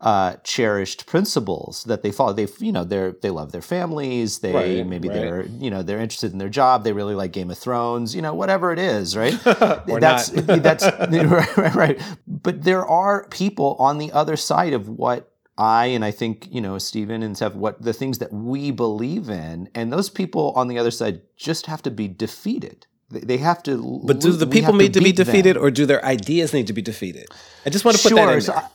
uh, 0.00 0.36
cherished 0.44 1.06
principles 1.06 1.82
that 1.84 2.02
they 2.04 2.12
follow. 2.12 2.32
They, 2.32 2.46
you 2.60 2.70
know, 2.70 2.84
they're 2.84 3.16
they 3.22 3.30
love 3.30 3.50
their 3.50 3.60
families. 3.62 4.38
They 4.38 4.52
Right, 4.52 4.86
maybe 4.86 5.08
right. 5.08 5.14
they're 5.16 5.46
you 5.46 5.68
know 5.68 5.82
they're 5.82 5.98
interested 5.98 6.30
in 6.30 6.38
their 6.38 6.48
job. 6.48 6.84
They 6.84 6.92
really 6.92 7.16
like 7.16 7.32
Game 7.32 7.50
of 7.50 7.58
Thrones. 7.58 8.14
You 8.14 8.22
know, 8.22 8.34
whatever 8.34 8.70
it 8.72 8.78
is, 8.78 9.16
right? 9.16 9.34
or 9.88 9.98
that's 9.98 10.32
not. 10.32 10.62
that's 10.62 10.84
right, 11.02 11.56
right, 11.56 11.74
right. 11.74 12.00
But 12.28 12.62
there 12.62 12.86
are 12.86 13.26
people 13.30 13.74
on 13.80 13.98
the 13.98 14.12
other 14.12 14.36
side 14.36 14.74
of 14.74 14.88
what 14.88 15.33
I 15.56 15.86
and 15.86 16.04
I 16.04 16.10
think 16.10 16.48
you 16.50 16.60
know 16.60 16.78
Steven 16.78 17.22
and 17.22 17.36
Seth, 17.38 17.54
what 17.54 17.80
the 17.80 17.92
things 17.92 18.18
that 18.18 18.32
we 18.32 18.70
believe 18.72 19.28
in, 19.28 19.68
and 19.74 19.92
those 19.92 20.10
people 20.10 20.52
on 20.56 20.68
the 20.68 20.78
other 20.78 20.90
side 20.90 21.22
just 21.36 21.66
have 21.66 21.82
to 21.82 21.90
be 21.90 22.08
defeated. 22.08 22.86
They- 23.10 23.20
They 23.20 23.36
have 23.38 23.62
to. 23.64 24.00
But 24.04 24.20
do 24.20 24.30
lo- 24.30 24.36
the 24.36 24.46
people 24.48 24.72
need 24.74 24.94
to 24.94 25.00
be 25.00 25.06
beat 25.06 25.16
them. 25.16 25.26
defeated, 25.26 25.56
or 25.56 25.70
do 25.70 25.86
their 25.86 26.04
ideas 26.04 26.52
need 26.52 26.66
to 26.66 26.72
be 26.72 26.82
defeated? 26.82 27.26
I 27.64 27.70
just 27.70 27.84
want 27.84 27.96
to 27.96 28.02
put 28.02 28.08
sure, 28.10 28.26
that 28.26 28.34
in 28.34 28.40
so 28.40 28.52
there. 28.52 28.62
I- 28.62 28.70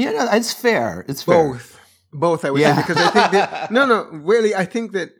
you 0.00 0.12
know, 0.12 0.28
it's 0.32 0.52
fair. 0.52 1.04
It's 1.08 1.22
fair. 1.22 1.48
Both. 1.52 1.78
Both, 2.12 2.44
I 2.44 2.50
would 2.50 2.60
Yeah. 2.60 2.74
say, 2.76 2.82
because 2.82 2.96
I 2.96 3.10
think 3.10 3.30
that, 3.32 3.70
no, 3.76 3.86
no, 3.86 4.08
really, 4.12 4.52
I 4.54 4.64
think 4.64 4.92
that, 4.92 5.10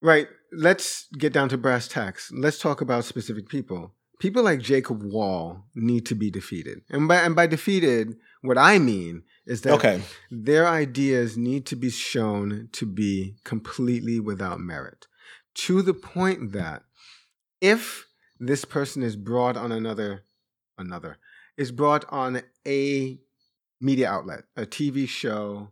right, 0.00 0.26
let's 0.52 1.06
get 1.18 1.32
down 1.32 1.48
to 1.50 1.58
brass 1.58 1.86
tacks. 1.88 2.30
Let's 2.34 2.58
talk 2.58 2.80
about 2.80 3.04
specific 3.04 3.48
people. 3.48 3.94
People 4.18 4.42
like 4.42 4.60
Jacob 4.60 5.02
Wohl 5.02 5.64
need 5.74 6.06
to 6.06 6.14
be 6.14 6.30
defeated. 6.30 6.80
And 6.90 7.08
by, 7.08 7.16
and 7.16 7.34
by 7.36 7.46
defeated, 7.46 8.16
what 8.40 8.56
I 8.58 8.78
mean 8.78 9.22
is 9.46 9.62
that 9.62 9.72
okay. 9.74 10.02
their 10.30 10.66
ideas 10.66 11.36
need 11.36 11.66
to 11.66 11.76
be 11.76 11.90
shown 11.90 12.68
to 12.72 12.86
be 12.86 13.36
completely 13.44 14.20
without 14.20 14.60
merit 14.60 15.06
to 15.54 15.82
the 15.82 15.94
point 15.94 16.52
that 16.52 16.82
if 17.60 18.06
this 18.38 18.64
person 18.64 19.02
is 19.02 19.16
brought 19.16 19.56
on 19.56 19.72
another 19.72 20.24
another 20.78 21.18
is 21.56 21.72
brought 21.72 22.04
on 22.08 22.42
a 22.66 23.18
media 23.80 24.08
outlet 24.08 24.44
a 24.56 24.62
tv 24.62 25.08
show 25.08 25.68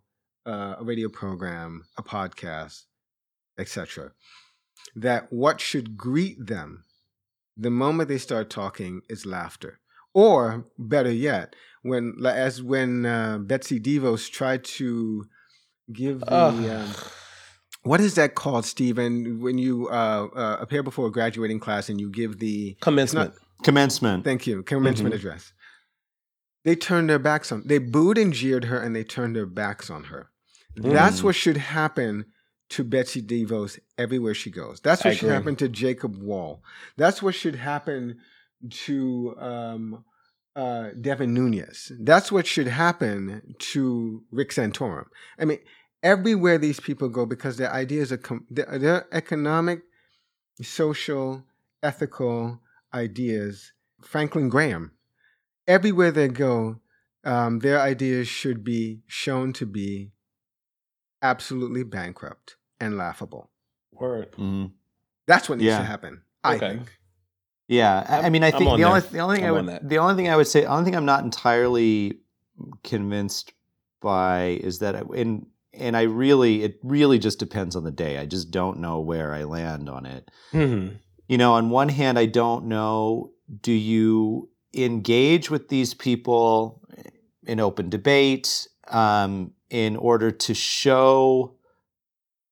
uh, 0.47 0.77
a 0.79 0.85
radio 0.85 1.09
program 1.09 1.85
a 1.97 2.03
podcast 2.03 2.85
etc 3.59 4.12
that 4.95 5.33
what 5.33 5.61
should 5.61 5.97
greet 5.97 6.47
them 6.47 6.85
the 7.57 7.71
moment 7.71 8.09
they 8.09 8.19
start 8.19 8.50
talking 8.50 9.03
is 9.09 9.27
laughter 9.27 9.81
or 10.12 10.67
better 10.79 11.12
yet 11.12 11.55
when 11.82 12.14
as 12.25 12.62
when 12.62 13.06
uh, 13.06 13.38
betsy 13.38 13.80
devos 13.80 14.30
tried 14.30 14.64
to 14.64 15.26
give 15.92 16.20
the 16.20 16.32
Ugh. 16.32 16.64
um, 16.70 16.94
what 17.82 18.00
is 18.00 18.14
that 18.14 18.34
called 18.34 18.64
steven 18.64 19.40
when 19.40 19.58
you 19.58 19.88
uh, 19.88 20.28
uh, 20.34 20.56
appear 20.60 20.82
before 20.82 21.06
a 21.06 21.10
graduating 21.12 21.58
class 21.60 21.88
and 21.88 22.00
you 22.00 22.10
give 22.10 22.38
the 22.38 22.76
Commencement. 22.80 23.32
Commencement. 23.62 24.25
thank 24.25 24.46
you 24.46 24.62
commencement 24.62 25.14
Mm-hmm. 25.14 25.26
address 25.26 25.52
they 26.64 26.76
turned 26.76 27.08
their 27.08 27.18
backs 27.18 27.50
on 27.52 27.62
they 27.66 27.78
booed 27.78 28.18
and 28.18 28.32
jeered 28.32 28.64
her 28.64 28.78
and 28.80 28.94
they 28.94 29.04
turned 29.04 29.34
their 29.37 29.46
backs 29.46 29.88
on 29.90 30.04
her 30.04 30.30
that's 30.76 31.20
Mm. 31.20 31.25
what 31.25 31.34
should 31.34 31.56
happen 31.56 32.26
to 32.68 32.84
Betsy 32.84 33.20
DeVos 33.20 33.80
everywhere 33.99 34.32
she 34.34 34.49
goes. 34.49 34.78
That's 34.80 35.04
what 35.04 35.10
I 35.10 35.14
should 35.14 35.25
agree. 35.26 35.34
happen 35.34 35.56
to 35.56 35.68
Jacob 35.68 36.14
Wohl. 36.22 36.62
That's 36.96 37.20
what 37.20 37.34
should 37.34 37.56
happen 37.56 38.18
to 38.87 39.34
um, 39.40 40.04
uh, 40.57 40.90
Devin 41.00 41.33
Nunes. 41.35 41.92
That's 42.00 42.30
what 42.33 42.47
should 42.47 42.66
happen 42.66 43.54
to 43.59 44.23
Rick 44.30 44.50
Santorum. 44.50 45.07
I 45.38 45.45
mean, 45.45 45.59
everywhere 46.02 46.59
these 46.59 46.80
people 46.80 47.09
go, 47.09 47.26
because 47.26 47.57
their 47.57 47.73
ideas 47.73 48.11
are 48.12 48.16
com- 48.19 48.47
their, 48.50 48.78
their 48.78 49.07
economic, 49.14 49.83
social, 50.62 51.45
ethical 51.83 52.61
ideas. 52.92 53.73
Franklin 54.02 54.49
Graham. 54.49 54.92
Everywhere 55.69 56.11
they 56.11 56.28
go, 56.28 56.80
um, 57.25 57.59
their 57.61 57.80
ideas 57.80 58.28
should 58.28 58.64
be 58.64 59.02
shown 59.07 59.52
to 59.54 59.66
be 59.66 60.11
absolutely 61.23 61.83
bankrupt 61.83 62.57
and 62.80 62.97
laughable. 62.97 63.50
Word. 63.92 64.33
Mhm. 64.33 64.73
That's 65.26 65.49
what 65.49 65.59
needs 65.59 65.66
Yeah. 65.69 65.78
to 65.78 65.85
happen. 65.85 66.23
I 66.42 66.57
Okay. 66.57 66.69
think. 66.76 66.99
Yeah, 67.71 68.05
I, 68.09 68.23
I 68.23 68.31
mean, 68.31 68.43
I 68.43 68.50
think 68.50 68.65
the 68.65 68.83
only 68.83 69.00
the 69.00 69.21
only 69.21 69.37
thing 69.37 69.45
I'm 69.47 69.69
I 69.69 69.75
would 69.75 69.89
the 69.89 69.99
only 69.99 70.17
thing 70.17 70.29
I 70.29 70.35
would 70.35 70.49
say, 70.49 70.62
the 70.62 70.67
only 70.67 70.85
thing 70.85 70.97
I'm 70.97 71.05
not 71.05 71.23
entirely 71.23 72.19
convinced 72.83 73.53
by 74.00 74.59
is 74.61 74.81
that 74.81 74.97
I- 74.97 75.05
and 75.17 75.47
and 75.73 75.97
I 75.97 76.03
really 76.03 76.65
it 76.65 76.81
really 76.83 77.21
just 77.21 77.39
depends 77.39 77.77
on 77.77 77.85
the 77.85 77.93
day. 77.93 78.19
I 78.19 78.27
just 78.27 78.50
don't 78.50 78.81
know 78.81 78.99
where 78.99 79.33
I 79.33 79.45
land 79.45 79.89
on 79.89 80.05
it. 80.05 80.33
Mm-hmm. 80.53 80.97
You 81.29 81.39
know, 81.39 81.53
on 81.53 81.71
one 81.71 81.91
hand, 81.91 82.19
I 82.19 82.27
don't 82.27 82.65
know. 82.65 83.31
Do 83.62 83.71
you 83.71 84.50
engage 84.75 85.49
with 85.49 85.69
these 85.69 85.95
people 85.95 86.83
in 87.47 87.61
open 87.61 87.89
debate 87.89 88.67
um, 88.89 89.53
in 89.71 89.95
order 89.95 90.33
to 90.33 90.55
show 90.55 91.55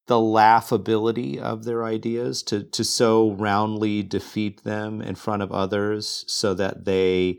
the 0.09 0.17
laughability 0.17 1.39
of 1.39 1.65
their 1.65 1.85
ideas, 1.85 2.43
to 2.45 2.63
to 2.65 2.83
so 2.85 3.31
roundly 3.33 4.03
defeat 4.03 4.65
them 4.65 5.01
in 5.01 5.15
front 5.15 5.43
of 5.43 5.53
others, 5.53 6.25
so 6.27 6.53
that 6.55 6.85
they 6.85 7.39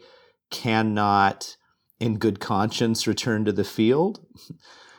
cannot, 0.50 1.56
in 2.00 2.18
good 2.18 2.40
conscience, 2.40 3.06
return 3.08 3.46
to 3.46 3.52
the 3.52 3.64
field? 3.64 4.20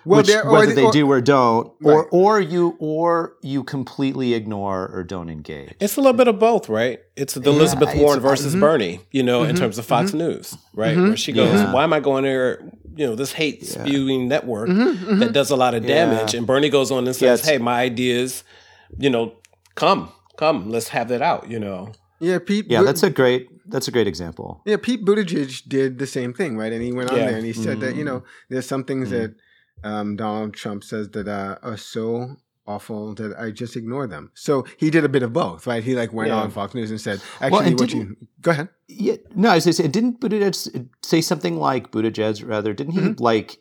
Which, 0.04 0.28
whether 0.46 0.66
the- 0.68 0.74
they 0.74 0.84
or- 0.84 0.92
do 0.92 1.10
or 1.10 1.20
don't, 1.20 1.72
or 1.84 1.98
Right. 2.02 2.06
or 2.10 2.40
you 2.40 2.74
or 2.78 3.34
you 3.42 3.62
completely 3.62 4.32
ignore 4.32 4.90
or 4.94 5.04
don't 5.04 5.28
engage. 5.28 5.74
It's 5.78 5.96
a 5.96 6.00
little 6.00 6.16
bit 6.16 6.26
of 6.26 6.38
both, 6.38 6.70
right? 6.70 7.00
It's 7.16 7.34
the 7.34 7.42
Yeah, 7.50 7.56
Elizabeth 7.58 7.94
Warren 7.96 8.18
versus 8.20 8.54
mhm. 8.56 8.60
Bernie, 8.60 9.00
you 9.12 9.22
know, 9.22 9.42
in 9.42 9.54
Mhm, 9.54 9.58
terms 9.58 9.78
of 9.78 9.84
Fox 9.84 10.14
News, 10.14 10.56
right? 10.74 10.96
Mhm. 10.96 11.08
Where 11.08 11.16
she 11.18 11.32
goes, 11.32 11.52
Yeah. 11.52 11.72
"Why 11.74 11.84
am 11.84 11.92
I 11.92 12.00
going 12.00 12.24
there? 12.24 12.62
You 13.00 13.06
know, 13.06 13.14
this 13.14 13.32
hate 13.32 13.58
Yeah. 13.62 13.68
spewing 13.84 14.28
network 14.28 14.68
Mhm, 14.68 14.94
mhm. 14.96 15.18
that 15.20 15.32
does 15.32 15.50
a 15.50 15.56
lot 15.56 15.72
of 15.74 15.86
damage." 15.86 16.34
Yeah. 16.34 16.38
And 16.38 16.46
Bernie 16.46 16.68
goes 16.68 16.90
on 16.90 17.06
and 17.06 17.16
says, 17.16 17.40
it's- 17.40 17.48
"Hey, 17.48 17.56
my 17.70 17.80
ideas, 17.90 18.44
you 18.98 19.08
know, 19.14 19.24
come, 19.74 20.10
come, 20.36 20.70
let's 20.70 20.88
have 20.88 21.08
that 21.08 21.22
out." 21.22 21.50
You 21.52 21.58
know, 21.64 21.92
yeah, 22.20 22.38
Pete. 22.38 22.66
Yeah, 22.68 22.80
Bu- 22.80 22.84
that's 22.88 23.02
a 23.02 23.08
great 23.20 23.48
that's 23.74 23.88
a 23.88 23.90
great 23.96 24.06
example. 24.14 24.60
Yeah, 24.66 24.76
Pete 24.86 25.02
Buttigieg 25.06 25.62
did 25.76 25.98
the 25.98 26.06
same 26.06 26.32
thing, 26.34 26.58
right? 26.58 26.72
And 26.74 26.82
he 26.82 26.92
went 26.92 27.10
on 27.10 27.16
Yeah. 27.18 27.26
there 27.28 27.36
and 27.40 27.46
he 27.46 27.54
said 27.54 27.80
that 27.80 27.94
you 27.96 28.02
Mhm. 28.02 28.10
know 28.10 28.22
there's 28.50 28.66
some 28.66 28.84
things 28.84 29.08
Mhm. 29.08 29.12
that 29.16 29.30
um, 29.82 30.08
Donald 30.16 30.52
Trump 30.52 30.84
says 30.84 31.08
that 31.16 31.26
uh, 31.26 31.56
are 31.62 31.78
so 31.78 32.36
awful 32.66 33.14
that 33.14 33.36
I 33.38 33.50
just 33.50 33.76
ignore 33.76 34.06
them. 34.06 34.30
So 34.34 34.64
he 34.78 34.90
did 34.90 35.04
a 35.04 35.08
bit 35.08 35.22
of 35.22 35.32
both, 35.32 35.66
right? 35.66 35.82
He 35.82 35.94
like 35.94 36.12
went 36.12 36.28
Yeah. 36.28 36.36
on 36.42 36.50
Fox 36.50 36.74
News 36.74 36.90
and 36.90 37.00
said, 37.00 37.20
Well, 37.40 37.46
"Actually, 37.60 37.66
and 37.72 37.80
what 37.80 37.92
you 37.92 38.16
go 38.42 38.50
ahead." 38.52 38.68
Yeah, 38.88 39.16
no, 39.34 39.50
I 39.50 39.56
was 39.56 39.64
say, 39.64 39.88
didn't 39.88 40.20
Buttigieg 40.20 40.88
say 41.02 41.20
something 41.20 41.56
like 41.58 41.90
Buttigieg 41.90 42.46
rather? 42.46 42.72
Didn't 42.72 42.92
he 42.92 43.00
Mhm. 43.00 43.20
like 43.20 43.58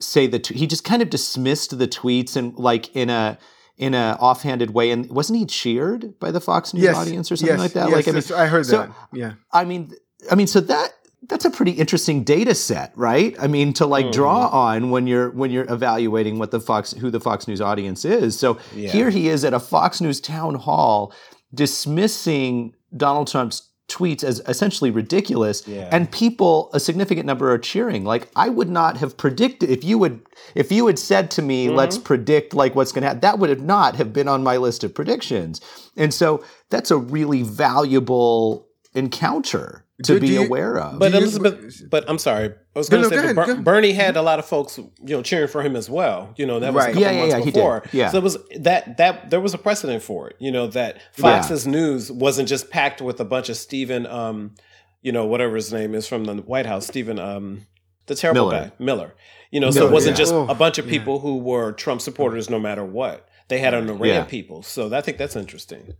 say 0.00 0.26
that 0.26 0.46
he 0.48 0.66
just 0.66 0.84
kind 0.84 1.02
of 1.02 1.10
dismissed 1.10 1.78
the 1.78 1.88
tweets 1.88 2.36
and 2.36 2.54
like 2.58 2.94
in 2.94 3.10
a 3.10 3.38
in 3.76 3.92
a 3.92 4.16
offhanded 4.20 4.70
way, 4.72 4.90
and 4.92 5.10
wasn't 5.10 5.36
he 5.36 5.44
cheered 5.46 6.16
by 6.20 6.30
the 6.30 6.40
Fox 6.40 6.72
News 6.72 6.84
Yes, 6.84 6.96
audience 6.96 7.32
or 7.32 7.36
something 7.36 7.56
yes, 7.56 7.58
like 7.60 7.72
that? 7.72 7.88
Yes, 7.88 7.96
like 7.96 8.08
I 8.08 8.12
mean, 8.12 8.40
I 8.42 8.46
heard 8.46 8.66
so- 8.66 8.76
that. 8.78 8.90
Yeah, 9.12 9.32
I 9.52 9.64
mean, 9.64 9.90
I 10.30 10.36
mean, 10.36 10.46
so 10.46 10.60
that 10.60 10.93
that's 11.28 11.44
a 11.44 11.50
pretty 11.50 11.72
interesting 11.72 12.24
data 12.24 12.54
set, 12.54 12.92
right? 12.96 13.34
I 13.40 13.46
mean, 13.46 13.72
to 13.74 13.86
like 13.86 14.12
draw 14.12 14.48
on 14.48 14.90
when 14.90 15.06
you're 15.06 15.30
when 15.30 15.50
you're 15.50 15.70
evaluating 15.72 16.38
what 16.38 16.50
the 16.50 16.60
Fox 16.60 16.92
who 16.92 17.10
the 17.10 17.20
Fox 17.20 17.46
News 17.48 17.60
audience 17.60 18.04
is. 18.04 18.38
So 18.38 18.58
Yeah. 18.74 18.90
here 18.90 19.10
he 19.10 19.28
is 19.28 19.44
at 19.44 19.54
a 19.54 19.60
Fox 19.60 20.00
News 20.00 20.20
town 20.20 20.54
hall 20.54 21.12
dismissing 21.52 22.74
Donald 22.96 23.28
Trump's 23.28 23.70
tweets 23.88 24.24
as 24.24 24.40
essentially 24.48 24.90
ridiculous 24.90 25.62
Yeah. 25.68 25.88
and 25.92 26.10
people 26.10 26.70
a 26.72 26.80
significant 26.80 27.26
number 27.26 27.52
are 27.52 27.58
cheering 27.58 28.02
like 28.06 28.28
i 28.34 28.48
would 28.48 28.70
not 28.70 28.96
have 28.96 29.14
predicted 29.18 29.68
if 29.68 29.84
you 29.84 29.98
would 29.98 30.20
if 30.54 30.72
you 30.72 30.86
had 30.86 30.98
said 30.98 31.30
to 31.32 31.42
me 31.42 31.66
Mm-hmm. 31.66 31.76
let's 31.76 31.98
predict 31.98 32.54
like 32.54 32.74
what's 32.74 32.92
going 32.92 33.02
to 33.02 33.08
happen 33.08 33.20
that 33.20 33.38
would 33.38 33.50
have 33.50 33.60
not 33.60 33.96
have 33.96 34.10
been 34.10 34.26
on 34.26 34.42
my 34.42 34.56
list 34.56 34.84
of 34.84 34.94
predictions 34.94 35.60
and 35.98 36.14
so 36.14 36.42
that's 36.70 36.90
a 36.90 36.96
really 36.96 37.42
valuable 37.42 38.66
encounter 38.94 39.83
to 40.02 40.14
Do- 40.14 40.20
be 40.20 40.26
do 40.26 40.32
you- 40.32 40.44
aware 40.46 40.76
of 40.78 40.98
but 40.98 41.12
Do 41.12 41.18
you- 41.18 41.22
Elizabeth, 41.22 41.82
but 41.88 42.04
I'm 42.08 42.18
sorry, 42.18 42.46
I 42.74 42.78
was 42.78 42.90
No, 42.90 42.96
going 42.98 43.02
no, 43.02 43.10
to 43.10 43.28
say, 43.28 43.32
go 43.34 43.42
ahead, 43.42 43.56
Ber- 43.58 43.62
Bernie 43.62 43.92
had 43.92 44.16
a 44.16 44.22
lot 44.22 44.40
of 44.40 44.44
folks, 44.44 44.76
you 44.78 45.16
know, 45.16 45.22
cheering 45.22 45.46
for 45.46 45.62
him 45.62 45.76
as 45.76 45.88
well. 45.88 46.34
You 46.36 46.46
know, 46.46 46.58
that 46.58 46.74
was 46.74 46.82
Right. 46.84 46.90
a 46.90 46.92
couple 46.94 47.02
Yeah, 47.02 47.10
yeah, 47.12 47.18
months 47.20 47.34
yeah, 47.36 47.44
he 47.44 47.50
before. 47.52 47.82
Yeah. 47.92 48.10
So 48.10 48.18
it 48.18 48.24
was 48.24 48.38
that 48.58 48.96
that 48.96 49.30
there 49.30 49.40
was 49.40 49.54
a 49.54 49.58
precedent 49.58 50.02
for 50.02 50.28
it. 50.28 50.36
You 50.40 50.50
know, 50.50 50.66
that 50.68 50.98
Fox's 51.12 51.66
news 51.66 52.10
wasn't 52.10 52.48
just 52.48 52.70
packed 52.70 53.00
with 53.00 53.20
a 53.20 53.24
bunch 53.24 53.48
of 53.48 53.56
Stephen, 53.56 54.06
um, 54.06 54.54
you 55.02 55.12
know, 55.12 55.26
whatever 55.26 55.54
his 55.54 55.72
name 55.72 55.94
is 55.94 56.08
from 56.08 56.24
the 56.24 56.34
White 56.36 56.66
House, 56.66 56.86
Stephen, 56.88 57.20
um, 57.20 57.66
the 58.06 58.14
terrible 58.16 58.48
Miller. 58.50 58.64
guy, 58.64 58.72
Miller. 58.80 59.14
You 59.52 59.60
know, 59.60 59.70
so 59.70 59.86
it 59.86 59.92
wasn't 59.92 60.16
yeah. 60.16 60.22
just 60.24 60.32
Oh, 60.34 60.46
a 60.48 60.54
bunch 60.56 60.78
of 60.78 60.86
yeah. 60.86 60.90
people 60.98 61.20
who 61.20 61.38
were 61.38 61.70
Trump 61.70 62.00
supporters, 62.00 62.50
no 62.50 62.58
matter 62.58 62.84
what. 62.84 63.28
They 63.48 63.58
had 63.58 63.74
an 63.74 63.88
array 63.88 64.08
Yeah. 64.08 64.22
of 64.22 64.28
people. 64.28 64.62
So 64.64 64.92
I 64.92 65.00
think 65.02 65.18
that's 65.18 65.36
interesting. 65.36 65.94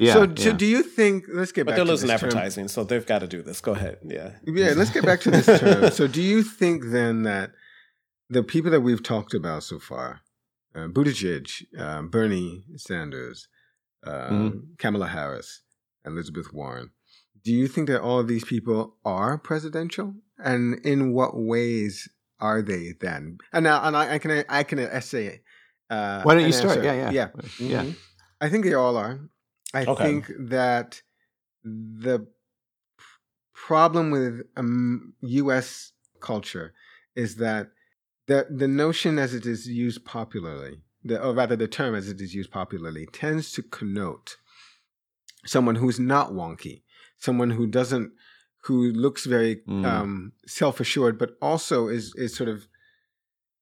Yeah, 0.00 0.12
so, 0.14 0.22
yeah. 0.24 0.34
so 0.36 0.52
do 0.52 0.66
you 0.66 0.82
think? 0.82 1.24
Let's 1.32 1.52
get 1.52 1.64
But 1.66 1.72
back 1.72 1.76
they're 1.76 1.84
to 1.86 1.90
losing 1.92 2.08
this 2.08 2.20
term. 2.20 2.28
advertising, 2.28 2.68
so 2.68 2.84
they've 2.84 3.04
got 3.06 3.20
to 3.20 3.26
do 3.26 3.42
this. 3.42 3.60
Go 3.60 3.72
ahead. 3.72 3.98
Yeah. 4.04 4.30
Yeah, 4.46 4.72
let's 4.76 4.90
get 4.90 5.04
back 5.04 5.20
to 5.22 5.30
this 5.30 5.46
term. 5.46 5.90
So, 5.90 6.06
do 6.06 6.22
you 6.22 6.42
think 6.42 6.84
then 6.86 7.22
that 7.22 7.50
the 8.30 8.42
people 8.42 8.70
that 8.70 8.80
we've 8.80 9.02
talked 9.02 9.34
about 9.34 9.62
so 9.62 9.78
far, 9.78 10.20
uh, 10.74 10.88
Buttigieg, 10.88 11.50
uh, 11.78 12.02
Bernie 12.02 12.64
Sanders, 12.76 13.48
uh, 14.06 14.30
Mhm. 14.30 14.78
Kamala 14.78 15.08
Harris, 15.08 15.62
Elizabeth 16.04 16.52
Warren, 16.52 16.90
do 17.44 17.52
you 17.52 17.68
think 17.68 17.88
that 17.88 18.00
all 18.00 18.18
of 18.18 18.28
these 18.28 18.44
people 18.44 18.96
are 19.04 19.38
presidential? 19.38 20.14
And 20.38 20.80
in 20.84 21.12
what 21.12 21.32
ways 21.36 22.08
are 22.40 22.60
they 22.62 22.94
then? 23.00 23.38
And 23.52 23.64
now, 23.64 23.82
and 23.84 23.96
I, 23.96 24.14
I 24.14 24.18
can 24.18 24.44
I 24.48 24.62
can 24.64 24.78
essay. 24.80 25.42
Uh, 25.90 26.22
why 26.22 26.32
don't 26.34 26.40
you 26.42 26.46
an 26.48 26.52
start 26.52 26.78
answer. 26.78 26.84
yeah 26.84 27.10
yeah 27.10 27.10
yeah. 27.10 27.28
yeah 27.58 27.82
Mhm. 27.84 27.96
I 28.40 28.48
think 28.48 28.64
they 28.64 28.74
all 28.74 28.96
are. 28.96 29.20
I 29.74 29.84
Okay. 29.84 30.04
think 30.04 30.30
that 30.38 31.02
the 31.64 32.26
problem 33.54 34.10
with 34.10 34.42
um, 34.56 35.14
U.S. 35.20 35.92
culture 36.20 36.74
is 37.14 37.36
that 37.36 37.70
the 38.26 38.46
the 38.50 38.68
notion 38.68 39.18
as 39.18 39.34
it 39.34 39.46
is 39.46 39.68
used 39.68 40.04
popularly, 40.04 40.82
the, 41.04 41.22
or 41.22 41.34
rather 41.34 41.56
the 41.56 41.68
term 41.68 41.94
as 41.94 42.08
it 42.08 42.20
is 42.20 42.34
used 42.34 42.50
popularly, 42.50 43.06
tends 43.12 43.52
to 43.52 43.62
connote 43.62 44.36
someone 45.46 45.76
who's 45.76 46.00
not 46.00 46.32
wonky, 46.32 46.82
someone 47.18 47.50
who 47.50 47.66
doesn't, 47.66 48.12
who 48.62 48.90
looks 48.92 49.26
very 49.26 49.56
Mm. 49.68 49.84
um, 49.84 50.32
self 50.46 50.80
assured, 50.80 51.18
but 51.18 51.36
also 51.42 51.88
is 51.88 52.14
is 52.16 52.34
sort 52.34 52.48
of 52.48 52.66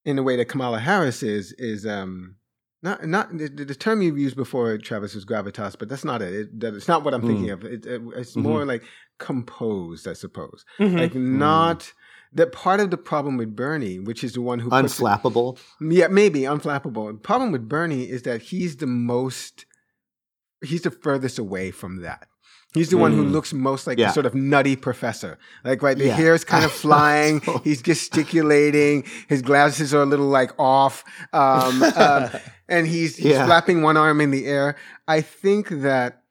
in 0.04 0.18
a 0.18 0.22
way 0.22 0.36
that 0.36 0.46
Kamala 0.48 0.80
Harris 0.80 1.22
is 1.22 1.52
is 1.52 1.86
um 1.86 2.36
not 2.82 3.06
not 3.06 3.36
the, 3.36 3.48
the 3.48 3.74
term 3.74 4.02
you've 4.02 4.18
used 4.18 4.36
before, 4.36 4.76
Travis, 4.78 5.14
was 5.14 5.24
gravitas, 5.24 5.76
but 5.78 5.88
that's 5.88 6.04
not 6.04 6.20
it. 6.22 6.34
it 6.34 6.60
that, 6.60 6.74
it's 6.74 6.88
not 6.88 7.04
what 7.04 7.14
I'm 7.14 7.22
thinking 7.22 7.50
of. 7.50 7.64
It, 7.64 7.86
it, 7.86 8.02
it's 8.16 8.34
Mhm. 8.34 8.42
more 8.42 8.64
like 8.64 8.82
composed, 9.18 10.08
I 10.08 10.14
suppose. 10.14 10.64
Mhm. 10.78 10.98
Like 10.98 11.14
not 11.14 11.92
that 12.32 12.50
part 12.52 12.80
of 12.80 12.90
the 12.90 12.96
problem 12.96 13.36
with 13.36 13.54
Bernie, 13.54 13.98
which 13.98 14.24
is 14.24 14.32
the 14.32 14.40
one 14.40 14.58
who 14.58 14.70
unflappable 14.70 15.58
yeah, 15.80 16.08
maybe 16.08 16.40
unflappable. 16.40 17.12
The 17.12 17.18
problem 17.18 17.52
with 17.52 17.68
Bernie 17.68 18.08
is 18.08 18.22
that 18.22 18.42
he's 18.42 18.76
the 18.76 18.86
most, 18.86 19.66
he's 20.64 20.82
the 20.82 20.90
furthest 20.90 21.38
away 21.38 21.70
from 21.70 22.02
that. 22.02 22.26
He's 22.74 22.88
the 22.88 22.96
one 22.96 23.12
who 23.12 23.24
Mm. 23.24 23.32
looks 23.32 23.52
most 23.52 23.86
like 23.86 23.98
Yeah. 23.98 24.06
the 24.08 24.12
sort 24.14 24.26
of 24.26 24.34
nutty 24.34 24.76
professor. 24.76 25.38
Like, 25.64 25.82
right, 25.82 25.96
the 25.96 26.06
Yeah. 26.06 26.32
is 26.34 26.44
kind 26.44 26.64
of 26.64 26.72
flying. 26.86 27.42
He's 27.64 27.82
gesticulating. 27.82 29.04
His 29.28 29.42
glasses 29.42 29.92
are 29.94 30.02
a 30.02 30.06
little 30.06 30.28
like 30.28 30.52
off. 30.58 31.04
Um, 31.32 31.82
um, 31.82 32.30
and 32.68 32.86
he's, 32.86 33.16
he's 33.16 33.32
Yeah. 33.32 33.44
flapping 33.46 33.82
one 33.82 33.96
arm 33.96 34.20
in 34.20 34.30
the 34.30 34.46
air. 34.46 34.76
I 35.06 35.20
think 35.20 35.68
that 35.68 36.21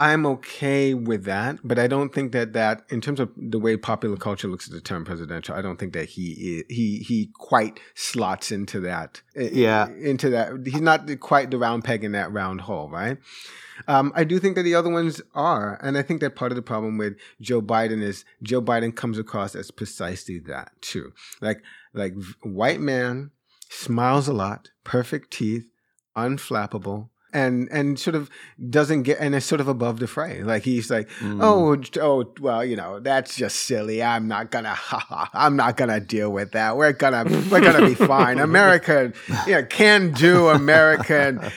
I'm 0.00 0.26
okay 0.26 0.92
with 0.92 1.24
that, 1.24 1.58
but 1.62 1.78
I 1.78 1.86
don't 1.86 2.12
think 2.12 2.32
that 2.32 2.52
that, 2.52 2.82
in 2.88 3.00
terms 3.00 3.20
of 3.20 3.30
the 3.36 3.60
way 3.60 3.76
popular 3.76 4.16
culture 4.16 4.48
looks 4.48 4.66
at 4.66 4.72
the 4.72 4.80
term 4.80 5.04
presidential, 5.04 5.54
I 5.54 5.62
don't 5.62 5.78
think 5.78 5.92
that 5.92 6.08
he 6.10 6.64
he 6.68 6.98
he 6.98 7.30
quite 7.34 7.78
slots 7.94 8.50
into 8.50 8.80
that. 8.80 9.22
Yeah. 9.36 9.88
into 9.88 10.30
that. 10.30 10.66
He's 10.66 10.80
not 10.80 11.08
quite 11.20 11.52
the 11.52 11.58
round 11.58 11.84
peg 11.84 12.02
in 12.02 12.10
that 12.12 12.32
round 12.32 12.62
hole, 12.62 12.90
right? 12.90 13.18
Um, 13.86 14.12
I 14.16 14.24
do 14.24 14.40
think 14.40 14.56
that 14.56 14.62
the 14.64 14.74
other 14.74 14.90
ones 14.90 15.20
are, 15.34 15.78
and 15.82 15.96
I 15.96 16.02
think 16.02 16.20
that 16.20 16.36
part 16.36 16.52
of 16.52 16.56
the 16.56 16.62
problem 16.62 16.98
with 16.98 17.16
Joe 17.40 17.62
Biden 17.62 18.02
is 18.02 18.24
Joe 18.42 18.62
Biden 18.62 18.94
comes 18.94 19.18
across 19.18 19.54
as 19.54 19.70
precisely 19.70 20.40
that 20.40 20.72
too. 20.80 21.12
Like 21.40 21.62
like 21.92 22.14
white 22.42 22.80
man, 22.80 23.30
smiles 23.68 24.26
a 24.26 24.32
lot, 24.32 24.70
perfect 24.82 25.30
teeth, 25.32 25.66
unflappable, 26.16 27.10
and 27.34 27.68
and 27.70 27.98
sort 27.98 28.14
of 28.16 28.30
doesn't 28.70 29.02
get 29.02 29.18
and 29.20 29.34
is 29.34 29.44
sort 29.44 29.60
of 29.60 29.68
above 29.68 29.98
the 29.98 30.06
fray. 30.06 30.42
Like 30.42 30.62
he's 30.62 30.90
like, 30.90 31.08
Mm. 31.20 31.40
oh, 31.42 32.00
oh, 32.00 32.32
well, 32.40 32.64
you 32.64 32.76
know, 32.76 33.00
that's 33.00 33.36
just 33.36 33.56
silly. 33.66 34.02
I'm 34.02 34.28
not 34.28 34.50
gonna, 34.50 34.76
I'm 35.34 35.56
not 35.56 35.76
gonna 35.76 36.00
deal 36.00 36.30
with 36.32 36.52
that. 36.52 36.76
We're 36.76 36.92
gonna, 36.92 37.24
we're 37.50 37.60
gonna 37.60 37.86
be 37.86 37.94
fine. 38.14 38.38
America, 38.38 39.12
yeah, 39.46 39.62
can 39.62 40.12
do 40.12 40.48
American. 40.48 41.40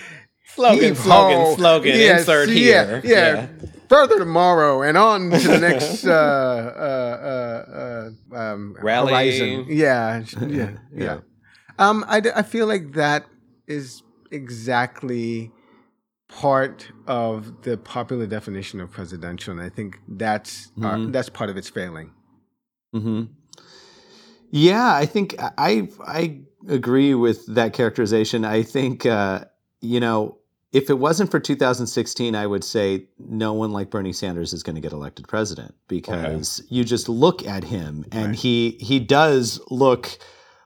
Slogan, 0.56 0.96
slogan, 0.96 1.56
slogan, 1.56 2.00
Yes, 2.00 2.22
insert 2.22 2.50
yeah, 2.50 2.56
here. 2.56 3.02
Yeah, 3.04 3.48
Further 3.90 4.18
tomorrow 4.18 4.82
and 4.82 4.98
on 4.98 5.30
to 5.30 5.38
the 5.48 5.60
next 5.60 6.04
uh, 6.04 6.10
uh, 6.12 7.70
uh, 8.34 8.36
uh, 8.36 8.36
um, 8.54 8.76
Rally. 8.82 9.12
horizon. 9.14 9.66
Yeah, 9.70 10.24
yeah, 10.48 10.72
yeah. 10.92 11.18
Um, 11.78 12.04
I, 12.08 12.22
d- 12.22 12.32
I 12.36 12.42
feel 12.42 12.66
like 12.66 12.94
that 12.94 13.26
is 13.68 14.02
exactly 14.32 15.52
part 16.28 16.88
of 17.08 17.62
the 17.64 17.78
popular 17.78 18.28
definition 18.28 18.80
of 18.82 18.92
presidential, 18.92 19.52
and 19.54 19.62
I 19.62 19.70
think 19.70 20.00
that's 20.08 20.72
uh, 20.82 20.96
Mhm. 20.96 21.12
that's 21.12 21.30
part 21.30 21.50
of 21.50 21.58
its 21.58 21.70
failing. 21.70 22.12
hmm 22.94 23.24
Yeah, 24.52 24.94
I 24.94 25.06
think 25.06 25.36
I 25.40 25.90
I 26.06 26.42
agree 26.68 27.14
with 27.14 27.46
that 27.56 27.74
characterization. 27.74 28.46
I 28.46 28.64
think 28.64 29.06
uh, 29.06 29.46
you 29.82 30.00
know 30.00 30.38
if 30.74 30.90
it 30.90 31.00
wasn't 31.00 31.32
for 31.32 31.40
2016, 31.40 32.36
I 32.36 32.46
would 32.46 32.64
say 32.64 33.08
no 33.18 33.54
one 33.54 33.72
like 33.72 33.90
Bernie 33.90 34.12
Sanders 34.14 34.52
is 34.54 34.64
going 34.64 34.76
to 34.76 34.82
get 34.82 34.92
elected 34.92 35.28
president 35.28 35.76
because 35.88 36.62
you 36.70 36.84
just 36.84 37.08
look 37.08 37.46
at 37.48 37.64
him 37.64 38.06
and 38.12 38.28
Right. 38.28 38.36
he 38.36 38.72
he 38.82 39.00
does 39.00 39.60
look 39.70 40.18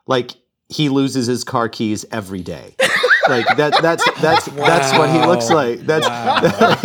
like 0.08 0.32
he 0.70 0.90
loses 0.90 1.28
his 1.28 1.44
car 1.44 1.70
keys 1.70 2.06
every 2.12 2.42
day. 2.42 2.76
like 3.30 3.46
that 3.58 3.82
that's 3.82 4.04
that's 4.22 4.46
that's 4.46 4.98
what 4.98 5.10
he 5.10 5.20
looks 5.26 5.50
like. 5.50 5.80
That's 5.82 6.08
Wow. 6.08 6.80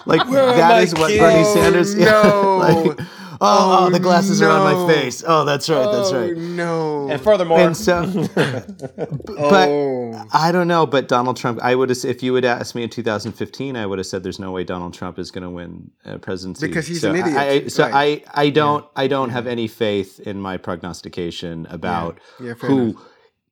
like 0.06 0.28
Where 0.28 0.42
are 0.44 0.56
that 0.56 0.90
what 0.98 1.08
keys? 1.10 1.18
Bernie 1.20 1.44
Sanders. 1.44 1.94
no. 1.96 2.58
like, 2.58 3.00
oh, 3.00 3.06
Oh, 3.42 3.90
the 3.90 3.98
glasses 4.00 4.42
are 4.42 4.50
on 4.50 4.86
my 4.86 4.92
face. 4.92 5.24
Oh, 5.26 5.44
that's 5.46 5.68
right. 5.70 5.90
That's 5.90 6.10
Oh, 6.12 6.20
right. 6.28 6.36
No. 6.36 7.08
and 7.08 7.20
furthermore, 7.20 7.58
And 7.58 7.74
so, 7.76 8.04
but 8.34 9.68
oh. 9.68 10.26
I 10.32 10.52
don't 10.52 10.68
know. 10.68 10.84
But 10.86 11.08
Donald 11.08 11.36
Trump, 11.38 11.58
I 11.62 11.74
would 11.74 11.88
have, 11.88 12.04
if 12.04 12.22
you 12.22 12.32
would 12.34 12.44
asked 12.44 12.74
me 12.74 12.82
in 12.82 12.90
2015, 12.90 13.76
I 13.76 13.86
would 13.86 13.98
have 13.98 14.06
said 14.06 14.22
there's 14.22 14.38
no 14.38 14.50
way 14.50 14.64
Donald 14.64 14.92
Trump 14.92 15.18
is 15.18 15.30
going 15.30 15.44
to 15.44 15.50
win 15.50 15.90
a 16.04 16.18
presidency 16.18 16.66
Because 16.68 16.86
he's 16.86 17.00
so 17.00 17.10
an 17.10 17.16
idiot. 17.16 17.36
I, 17.36 17.48
I- 17.50 17.66
so 17.68 17.84
Right. 17.88 18.24
I, 18.36 18.42
I 18.46 18.50
don't, 18.50 18.84
I 18.94 19.06
don't 19.06 19.30
have 19.30 19.46
any 19.46 19.68
faith 19.68 20.20
in 20.20 20.38
my 20.40 20.56
prognostication 20.58 21.66
about 21.70 22.18
Yeah, 22.40 22.54
fair 22.54 22.68
who 22.70 22.78
enough. 22.90 23.02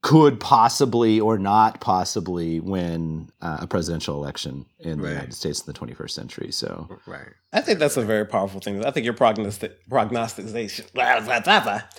Could 0.00 0.38
possibly 0.38 1.18
or 1.18 1.38
not 1.38 1.80
possibly 1.80 2.60
win 2.60 3.30
uh, 3.40 3.58
a 3.62 3.66
presidential 3.66 4.14
election 4.14 4.64
in 4.78 5.00
the 5.00 5.08
United 5.08 5.34
States 5.34 5.60
in 5.60 5.72
the 5.72 5.78
21st 5.78 6.10
century. 6.10 6.52
So 6.52 6.88
Right. 7.04 7.28
I 7.52 7.60
think 7.62 7.80
that's 7.80 7.96
a 7.96 8.04
very 8.04 8.24
powerful 8.24 8.60
thing. 8.60 8.84
I 8.84 8.92
think 8.92 9.04
your 9.04 9.14
prognostic, 9.14 9.88
prognostication, 9.88 10.86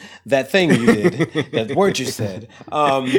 that 0.28 0.52
thing 0.52 0.70
you 0.70 0.86
did, 0.86 1.52
that 1.52 1.76
word 1.76 2.00
you 2.00 2.06
said, 2.06 2.48
um, 2.72 3.12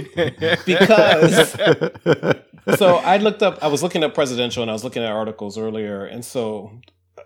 because 0.65 1.51
so 2.79 2.97
I 2.97 3.19
looked 3.19 3.43
up, 3.43 3.63
I 3.63 3.67
was 3.67 3.83
looking 3.83 4.03
at 4.03 4.15
presidential 4.15 4.63
and 4.63 4.71
I 4.71 4.73
was 4.73 4.85
looking 4.85 5.03
at 5.03 5.11
articles 5.11 5.59
earlier. 5.59 6.07
And 6.07 6.25
so 6.25 6.81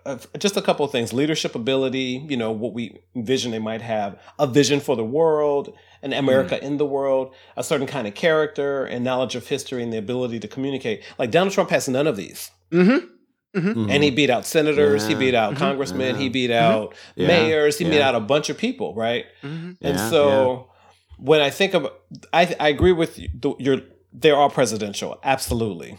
uh, 0.05 0.17
just 0.37 0.57
a 0.57 0.61
couple 0.61 0.85
of 0.85 0.91
things 0.91 1.13
leadership 1.13 1.55
ability, 1.55 2.25
you 2.27 2.37
know, 2.37 2.51
what 2.51 2.73
we 2.73 2.99
envision 3.15 3.51
they 3.51 3.59
might 3.59 3.81
have, 3.81 4.19
a 4.39 4.47
vision 4.47 4.79
for 4.79 4.95
the 4.95 5.05
world, 5.05 5.75
an 6.05 6.13
America 6.13 6.63
in 6.63 6.77
the 6.77 6.85
world, 6.85 7.33
a 7.57 7.63
certain 7.63 7.87
kind 7.87 8.07
of 8.07 8.13
character 8.15 8.85
and 8.85 9.03
knowledge 9.03 9.35
of 9.35 9.45
history 9.47 9.83
and 9.83 9.91
the 9.91 9.97
ability 9.97 10.39
to 10.39 10.47
communicate. 10.47 11.03
Like 11.19 11.31
Donald 11.31 11.53
Trump 11.53 11.69
has 11.71 11.87
none 11.89 12.07
of 12.07 12.15
these. 12.15 12.51
Mm-hmm. 12.71 13.07
Mhm. 13.59 13.89
And 13.93 14.03
he 14.03 14.11
beat 14.11 14.29
out 14.29 14.45
senators, 14.45 15.07
he 15.07 15.15
beat 15.15 15.33
out 15.33 15.53
Mhm. 15.53 15.57
congressmen, 15.57 16.15
he 16.17 16.29
beat 16.29 16.51
out 16.51 16.93
Yeah. 17.15 17.27
mayors, 17.27 17.77
he 17.77 17.85
beat 17.85 18.01
out 18.01 18.13
a 18.15 18.19
bunch 18.19 18.49
of 18.49 18.57
people, 18.57 18.93
right? 18.95 19.25
Mm-hmm. 19.43 19.71
And 19.81 19.95
Yeah, 19.97 20.09
so 20.09 20.69
when 21.17 21.39
I 21.41 21.49
think 21.49 21.73
of, 21.73 21.87
I 22.33 22.53
I 22.59 22.67
agree 22.69 22.91
with 22.91 23.17
you. 23.17 23.29
The, 23.33 23.53
your 23.59 23.77
they 24.13 24.29
are 24.31 24.39
all 24.41 24.49
presidential, 24.49 25.17
absolutely. 25.23 25.97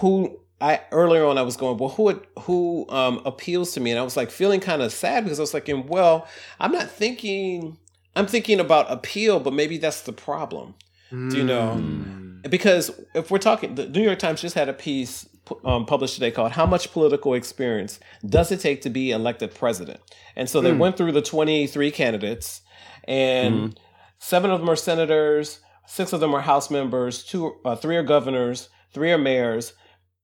Who 0.00 0.40
I 0.60 0.80
earlier 0.90 1.24
on 1.26 1.38
I 1.38 1.42
was 1.42 1.56
going, 1.56 1.76
well, 1.78 1.90
who 1.90 2.20
who 2.40 2.86
um, 2.88 3.20
appeals 3.24 3.72
to 3.72 3.80
me, 3.80 3.90
and 3.92 4.00
I 4.00 4.02
was 4.02 4.16
like 4.16 4.30
feeling 4.30 4.60
kind 4.60 4.82
of 4.82 4.92
sad 4.92 5.24
because 5.24 5.38
I 5.38 5.42
was 5.42 5.54
like, 5.54 5.68
well, 5.88 6.26
I'm 6.58 6.72
not 6.72 6.90
thinking. 6.90 7.76
I'm 8.18 8.26
thinking 8.26 8.60
about 8.60 8.90
appeal, 8.90 9.40
but 9.40 9.52
maybe 9.52 9.78
that's 9.78 10.02
the 10.02 10.12
problem. 10.12 10.74
Do 11.10 11.36
you 11.38 11.44
know? 11.44 11.76
Mm. 11.80 12.50
Because 12.50 12.90
if 13.14 13.30
we're 13.30 13.38
talking, 13.38 13.74
the 13.76 13.88
New 13.88 14.02
York 14.02 14.18
Times 14.18 14.40
just 14.42 14.54
had 14.54 14.68
a 14.68 14.72
piece 14.74 15.26
um, 15.64 15.86
published 15.86 16.14
today 16.14 16.30
called 16.30 16.52
"How 16.52 16.66
Much 16.66 16.92
Political 16.92 17.34
Experience 17.34 17.98
Does 18.26 18.52
It 18.52 18.60
Take 18.60 18.82
to 18.82 18.90
Be 18.90 19.10
Elected 19.12 19.54
President?" 19.54 20.00
And 20.36 20.50
so 20.50 20.60
they 20.60 20.72
Hmm. 20.72 20.78
went 20.78 20.96
through 20.98 21.12
the 21.12 21.22
23 21.22 21.90
candidates, 21.90 22.60
and 23.04 23.78
seven 24.18 24.50
of 24.50 24.60
them 24.60 24.68
are 24.68 24.76
senators, 24.76 25.60
six 25.86 26.12
of 26.12 26.20
them 26.20 26.34
are 26.34 26.42
House 26.42 26.70
members, 26.70 27.24
two, 27.24 27.54
uh, 27.64 27.74
three 27.76 27.96
are 27.96 28.02
governors, 28.02 28.68
three 28.92 29.10
are 29.10 29.18
mayors, 29.18 29.72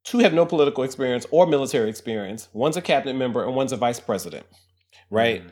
two 0.05 0.19
have 0.19 0.35
no 0.35 0.45
political 0.45 0.85
experience 0.85 1.27
or 1.31 1.47
military 1.47 1.89
experience. 1.89 2.49
One's 2.53 2.77
a 2.77 2.83
cabinet 2.83 3.15
member, 3.15 3.45
and 3.45 3.55
one's 3.57 3.73
a 3.73 3.77
vice 3.79 4.01
president, 4.01 4.45
right? 5.11 5.43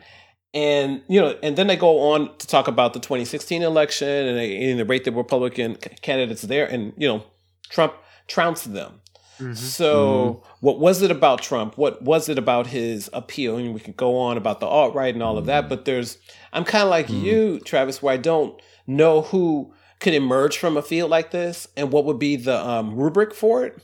And 0.53 1.01
you 1.07 1.19
know, 1.19 1.35
and 1.41 1.55
then 1.55 1.67
they 1.67 1.75
go 1.75 2.11
on 2.11 2.35
to 2.37 2.47
talk 2.47 2.67
about 2.67 2.93
the 2.93 2.99
2016 2.99 3.63
election 3.63 4.07
and 4.07 4.37
they, 4.37 4.69
and 4.69 4.79
they 4.79 4.83
rate 4.83 5.03
the 5.03 5.11
Republican 5.11 5.77
candidates 6.01 6.43
there, 6.43 6.67
and 6.67 6.93
you 6.97 7.07
know, 7.07 7.23
Trump 7.69 7.93
trounced 8.27 8.71
them. 8.73 8.99
Mhm. 9.39 9.57
So, 9.57 10.43
what 10.59 10.79
was 10.79 11.01
it 11.01 11.09
about 11.09 11.41
Trump? 11.41 11.75
What 11.75 12.03
was 12.03 12.29
it 12.29 12.37
about 12.37 12.67
his 12.67 13.09
appeal? 13.13 13.57
And 13.57 13.73
we 13.73 13.79
could 13.79 13.97
go 13.97 14.15
on 14.17 14.37
about 14.37 14.59
the 14.59 14.67
alt 14.67 14.93
right 14.93 15.11
and 15.13 15.23
all 15.23 15.39
of 15.39 15.47
that, 15.47 15.67
but 15.69 15.85
there's, 15.85 16.19
I'm 16.53 16.63
kind 16.63 16.83
of 16.83 16.89
like 16.91 17.09
you, 17.09 17.59
Travis, 17.61 18.03
where 18.03 18.13
I 18.13 18.17
don't 18.17 18.61
know 18.85 19.23
who 19.23 19.73
could 19.99 20.13
emerge 20.13 20.57
from 20.59 20.77
a 20.77 20.83
field 20.83 21.09
like 21.09 21.31
this 21.31 21.67
and 21.75 21.91
what 21.91 22.05
would 22.05 22.19
be 22.19 22.35
the 22.35 22.63
um, 22.63 22.95
rubric 22.95 23.33
for 23.33 23.65
it, 23.65 23.81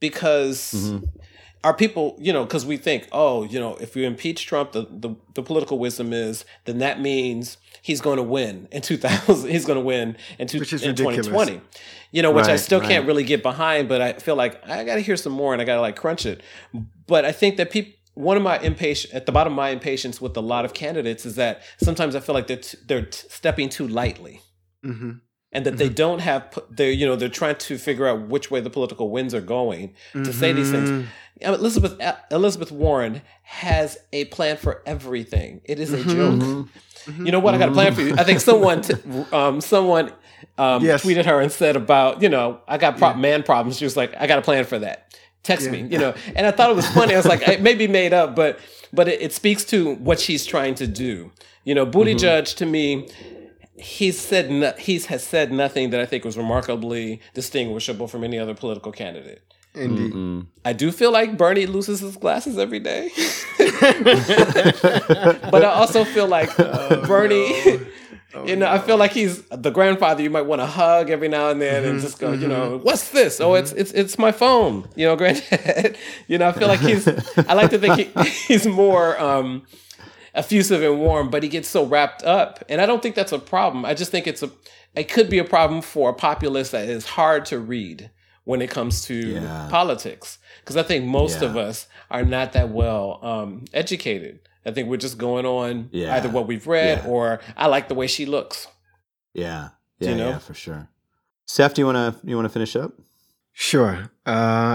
because 0.00 0.72
Our 1.66 1.74
people, 1.74 2.14
you 2.18 2.32
know, 2.32 2.44
because 2.44 2.64
we 2.64 2.76
think, 2.76 3.08
oh, 3.10 3.42
you 3.42 3.58
know, 3.58 3.74
if 3.76 3.96
we 3.96 4.04
impeach 4.04 4.46
Trump, 4.46 4.70
the, 4.70 4.86
the, 4.88 5.16
the 5.34 5.42
political 5.42 5.80
wisdom 5.80 6.12
is 6.12 6.44
then 6.64 6.78
that 6.78 7.00
means 7.00 7.58
he's 7.82 8.00
going 8.00 8.18
to 8.18 8.22
win 8.22 8.68
in 8.70 8.82
2000. 8.82 9.50
He's 9.50 9.64
going 9.66 9.78
to 9.78 9.84
win 9.84 10.16
in, 10.38 10.46
two, 10.46 10.58
in 10.60 10.94
2020. 10.94 11.60
You 12.12 12.22
know, 12.22 12.30
which 12.30 12.46
I 12.46 12.54
still 12.54 12.78
right. 12.78 12.88
can't 12.88 13.06
really 13.06 13.24
get 13.24 13.42
behind, 13.42 13.88
but 13.88 14.00
I 14.00 14.12
feel 14.12 14.36
like 14.36 14.64
I 14.64 14.84
got 14.84 14.94
to 14.94 15.00
hear 15.00 15.16
some 15.16 15.32
more 15.32 15.52
and 15.52 15.60
I 15.60 15.64
got 15.64 15.74
to 15.74 15.80
like 15.80 15.96
crunch 15.96 16.24
it. 16.24 16.40
But 17.08 17.24
I 17.24 17.32
think 17.32 17.56
that 17.56 17.72
people, 17.72 17.92
one 18.14 18.36
of 18.36 18.44
my 18.44 18.58
impatience 18.60 19.12
at 19.12 19.26
the 19.26 19.32
bottom 19.32 19.52
of 19.52 19.56
my 19.56 19.70
impatience 19.70 20.20
with 20.20 20.36
a 20.36 20.40
lot 20.40 20.64
of 20.64 20.72
candidates 20.72 21.26
is 21.26 21.34
that 21.34 21.62
sometimes 21.82 22.14
I 22.14 22.20
feel 22.20 22.34
like 22.34 22.46
they're 22.46 22.56
t- 22.58 22.78
they're 22.86 23.06
t- 23.06 23.26
stepping 23.28 23.68
too 23.68 23.88
lightly 23.88 24.40
Mm-hmm. 24.86 25.10
And 25.56 25.64
that 25.66 25.76
they 25.78 25.88
don't 25.88 26.18
have 26.20 26.42
they're 26.70 26.92
you 26.92 27.06
know 27.06 27.16
they're 27.16 27.28
trying 27.42 27.56
to 27.56 27.78
figure 27.78 28.06
out 28.06 28.28
which 28.28 28.50
way 28.50 28.60
the 28.60 28.70
political 28.70 29.10
winds 29.10 29.32
are 29.34 29.40
going 29.40 29.94
to 30.12 30.32
say 30.32 30.52
these 30.52 30.70
things. 30.70 30.90
Mm-hmm. 30.90 31.06
Elizabeth 31.54 31.94
Elizabeth 32.30 32.70
Warren 32.72 33.22
has 33.42 33.98
a 34.12 34.26
plan 34.26 34.56
for 34.56 34.82
everything. 34.86 35.60
It 35.64 35.78
is 35.80 35.92
a 35.92 35.98
Mhm. 35.98 36.14
joke. 36.16 36.68
Mhm. 37.06 37.24
You 37.26 37.32
know 37.32 37.40
what? 37.40 37.54
I 37.54 37.58
got 37.58 37.68
a 37.70 37.72
plan 37.72 37.94
for 37.94 38.02
you. 38.02 38.14
I 38.18 38.24
think 38.24 38.40
someone 38.40 38.82
t- 38.82 38.94
um, 39.32 39.60
someone 39.60 40.12
um, 40.58 40.84
Yes. 40.84 41.04
tweeted 41.04 41.24
her 41.26 41.40
and 41.40 41.50
said 41.52 41.76
about 41.76 42.20
you 42.22 42.28
know 42.28 42.60
I 42.68 42.76
got 42.78 42.98
pro- 42.98 43.14
man 43.14 43.42
problems. 43.42 43.78
She 43.78 43.84
was 43.84 43.96
like, 43.96 44.14
I 44.18 44.26
got 44.26 44.38
a 44.38 44.42
plan 44.42 44.64
for 44.64 44.78
that. 44.80 45.14
Text 45.42 45.66
Yeah. 45.66 45.72
me, 45.72 45.88
you 45.90 45.98
know. 45.98 46.14
And 46.34 46.46
I 46.46 46.50
thought 46.50 46.70
it 46.70 46.76
was 46.76 46.88
funny. 46.88 47.14
I 47.14 47.16
was 47.16 47.26
like, 47.26 47.46
it 47.48 47.62
may 47.62 47.74
be 47.74 47.86
made 47.88 48.12
up, 48.12 48.34
but 48.36 48.58
but 48.92 49.08
it, 49.08 49.20
it 49.22 49.32
speaks 49.32 49.64
to 49.66 49.94
what 49.96 50.18
she's 50.20 50.44
trying 50.44 50.74
to 50.76 50.86
do. 50.86 51.30
You 51.64 51.74
know, 51.74 51.86
Butti 51.86 52.14
Mm-hmm. 52.14 52.18
gieg 52.18 52.44
to 52.56 52.66
me 52.66 53.08
he's 53.78 54.18
said 54.18 54.50
no, 54.50 54.72
he's 54.78 55.06
has 55.06 55.22
said 55.22 55.52
nothing 55.52 55.90
that 55.90 56.00
I 56.00 56.06
think 56.06 56.24
was 56.24 56.36
remarkably 56.36 57.20
distinguishable 57.34 58.08
from 58.08 58.24
any 58.24 58.38
other 58.38 58.54
political 58.54 58.92
candidate. 58.92 59.42
Indeed. 59.74 60.12
Mm-mm. 60.12 60.46
I 60.64 60.72
do 60.72 60.90
feel 60.90 61.12
like 61.12 61.36
Bernie 61.36 61.66
loses 61.66 62.00
his 62.00 62.16
glasses 62.16 62.56
every 62.56 62.80
day, 62.80 63.10
but 63.58 65.62
I 65.62 65.72
also 65.74 66.04
feel 66.04 66.26
like 66.26 66.48
oh, 66.58 67.04
Bernie. 67.06 67.80
Oh, 68.34 68.40
you 68.46 68.56
know, 68.56 68.70
I 68.70 68.78
feel 68.78 68.96
like 68.96 69.12
he's 69.12 69.42
the 69.48 69.70
grandfather 69.70 70.22
you 70.22 70.30
might 70.30 70.42
want 70.42 70.60
to 70.60 70.66
hug 70.66 71.10
every 71.10 71.28
now 71.28 71.50
and 71.50 71.60
then 71.60 71.84
and 71.84 71.94
mm-hmm, 71.94 72.00
just 72.00 72.18
go, 72.18 72.32
you 72.32 72.48
know, 72.48 72.72
mm-hmm. 72.72 72.84
what's 72.84 73.10
this? 73.10 73.40
Oh, 73.40 73.54
it's 73.54 73.70
mm-hmm. 73.70 73.80
it's 73.80 73.92
it's 73.92 74.18
my 74.18 74.32
phone. 74.32 74.88
You 74.94 75.06
know, 75.06 75.16
granddad. 75.16 75.98
you 76.26 76.38
know, 76.38 76.48
I 76.48 76.52
feel 76.52 76.68
like 76.68 76.80
he's. 76.80 77.06
I 77.36 77.52
like 77.52 77.70
to 77.70 77.78
think 77.78 77.96
he, 77.96 78.30
he's 78.48 78.66
more. 78.66 79.20
um 79.20 79.66
effusive 80.36 80.82
and 80.82 81.00
warm, 81.00 81.30
but 81.30 81.42
he 81.42 81.48
gets 81.48 81.68
so 81.68 81.84
wrapped 81.84 82.22
up. 82.22 82.62
And 82.68 82.80
I 82.80 82.86
don't 82.86 83.02
think 83.02 83.14
that's 83.16 83.32
a 83.32 83.38
problem. 83.38 83.84
I 83.84 83.94
just 83.94 84.10
think 84.12 84.26
it's 84.26 84.42
a 84.42 84.50
it 84.94 85.08
could 85.10 85.28
be 85.28 85.38
a 85.38 85.44
problem 85.44 85.82
for 85.82 86.10
a 86.10 86.14
populace 86.14 86.70
that 86.70 86.88
is 86.88 87.04
hard 87.06 87.44
to 87.46 87.58
read 87.58 88.10
when 88.44 88.62
it 88.62 88.70
comes 88.70 89.04
to 89.06 89.14
Yeah. 89.14 89.68
politics. 89.70 90.38
Because 90.60 90.76
I 90.76 90.82
think 90.82 91.04
most 91.04 91.42
of 91.42 91.56
us 91.56 91.86
are 92.10 92.24
not 92.24 92.52
that 92.54 92.70
well 92.70 93.18
um, 93.22 93.64
educated. 93.74 94.38
I 94.64 94.70
think 94.72 94.88
we're 94.88 94.96
just 94.96 95.18
going 95.18 95.44
on 95.46 95.88
Yeah. 95.92 96.14
either 96.16 96.28
what 96.28 96.46
we've 96.46 96.66
read 96.66 97.02
Yeah. 97.04 97.10
or 97.10 97.40
I 97.56 97.66
like 97.66 97.88
the 97.88 97.94
way 97.94 98.06
she 98.06 98.24
looks. 98.26 98.66
Yeah. 99.34 99.70
Yeah, 99.98 100.10
you 100.10 100.16
know? 100.16 100.28
yeah, 100.30 100.38
for 100.38 100.54
sure. 100.54 100.88
Seth, 101.46 101.74
do 101.74 101.82
you 101.82 101.86
want 101.86 102.20
to 102.20 102.26
you 102.28 102.36
want 102.36 102.46
to 102.46 102.52
finish 102.52 102.74
up? 102.76 102.92
Sure. 103.52 104.10
Uh, 104.26 104.30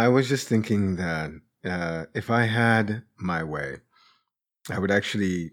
I 0.05 0.07
was 0.07 0.27
just 0.29 0.47
thinking 0.47 0.95
that 0.97 1.31
uh, 1.65 2.05
if 2.13 2.29
I 2.29 2.45
had 2.45 3.03
my 3.17 3.43
way, 3.43 3.77
I 4.69 4.79
would 4.79 4.91
actually 4.91 5.51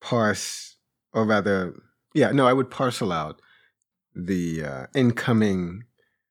parse, 0.00 0.76
or 1.12 1.24
rather, 1.24 1.74
yeah, 2.14 2.30
no, 2.32 2.46
I 2.46 2.52
would 2.52 2.70
parcel 2.70 3.12
out 3.12 3.40
the 4.14 4.64
uh, 4.64 4.86
incoming 4.94 5.84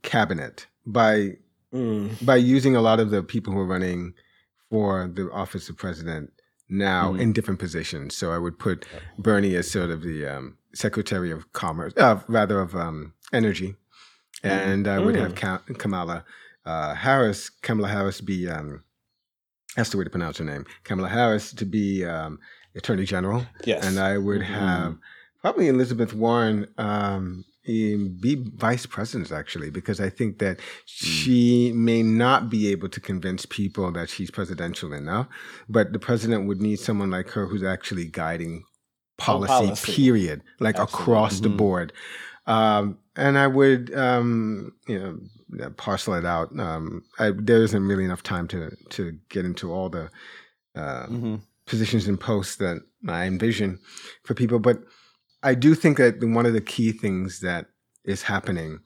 cabinet 0.03 0.67
by 0.85 1.37
Mm. 1.71 2.25
by 2.25 2.35
using 2.35 2.75
a 2.75 2.81
lot 2.81 2.99
of 2.99 3.11
the 3.11 3.21
people 3.21 3.53
who 3.53 3.59
are 3.59 3.65
running 3.67 4.15
for 4.71 5.07
the 5.07 5.29
office 5.31 5.69
of 5.69 5.77
president 5.77 6.33
now 6.67 7.13
Mhm. 7.13 7.19
in 7.21 7.31
different 7.33 7.59
positions. 7.59 8.15
So 8.17 8.31
I 8.31 8.39
would 8.39 8.57
put 8.57 8.87
Bernie 9.19 9.55
as 9.55 9.69
sort 9.69 9.91
of 9.91 10.01
the 10.01 10.25
um, 10.25 10.57
secretary 10.73 11.29
of 11.29 11.53
commerce, 11.53 11.93
uh, 11.97 12.21
rather 12.27 12.59
of 12.59 12.73
um, 12.75 13.13
energy, 13.31 13.75
and 14.41 14.87
I 14.87 14.97
would 14.97 15.15
have 15.15 15.35
Ka- 15.35 15.61
Kamala 15.77 16.25
uh, 16.65 16.95
Harris, 16.95 17.51
Kamala 17.51 17.89
Harris 17.89 18.19
be 18.19 18.49
um, 18.49 18.83
that's 19.75 19.89
the 19.91 19.97
way 19.97 20.03
to 20.03 20.09
pronounce 20.09 20.37
her 20.37 20.45
name, 20.45 20.65
Kamala 20.83 21.09
Harris 21.09 21.53
to 21.53 21.65
be 21.65 22.05
um, 22.05 22.39
attorney 22.75 23.05
general, 23.05 23.45
Yes. 23.65 23.85
and 23.85 23.99
I 23.99 24.17
would 24.17 24.41
Mhm. 24.41 24.45
have 24.45 24.95
probably 25.41 25.67
Elizabeth 25.67 26.13
Warren 26.13 26.67
um, 26.77 27.45
be 27.65 28.35
vice 28.55 28.87
president 28.87 29.31
actually, 29.31 29.69
because 29.69 29.99
I 29.99 30.09
think 30.09 30.39
that 30.39 30.59
she 30.85 31.71
may 31.75 32.01
not 32.01 32.49
be 32.49 32.69
able 32.71 32.89
to 32.89 32.99
convince 32.99 33.45
people 33.45 33.91
that 33.91 34.09
she's 34.09 34.31
presidential 34.31 34.91
enough, 34.91 35.27
but 35.67 35.93
the 35.93 35.99
president 35.99 36.47
would 36.47 36.61
need 36.61 36.79
someone 36.79 37.11
like 37.11 37.29
her 37.31 37.45
who's 37.45 37.61
actually 37.63 38.05
guiding 38.05 38.63
policy, 39.17 39.47
policy. 39.67 39.91
period, 39.93 40.41
like 40.59 40.79
across 40.79 41.41
the 41.41 41.49
Mhm. 41.49 41.57
board. 41.57 41.93
Um, 42.47 42.97
and 43.15 43.37
I 43.37 43.45
would, 43.47 43.93
um, 43.93 44.71
you 44.87 44.97
know, 44.97 45.19
parcel 45.77 46.13
it 46.13 46.25
out. 46.25 46.57
Um, 46.59 47.03
I, 47.17 47.31
there 47.35 47.63
isn't 47.63 47.87
really 47.87 48.05
enough 48.05 48.23
time 48.23 48.47
to 48.49 48.71
to 48.91 49.17
get 49.29 49.45
into 49.45 49.71
all 49.71 49.89
the 49.89 50.09
uh, 50.75 51.07
hmm 51.07 51.35
positions 51.65 52.07
and 52.07 52.19
posts 52.19 52.55
that 52.55 52.81
I 53.07 53.25
envision 53.25 53.77
for 54.23 54.33
people. 54.33 54.57
But 54.57 54.79
I 55.43 55.53
do 55.53 55.75
think 55.75 55.97
that 55.97 56.15
one 56.19 56.47
of 56.47 56.53
the 56.53 56.61
key 56.61 56.91
things 56.91 57.41
that 57.41 57.67
is 58.03 58.23
happening, 58.23 58.79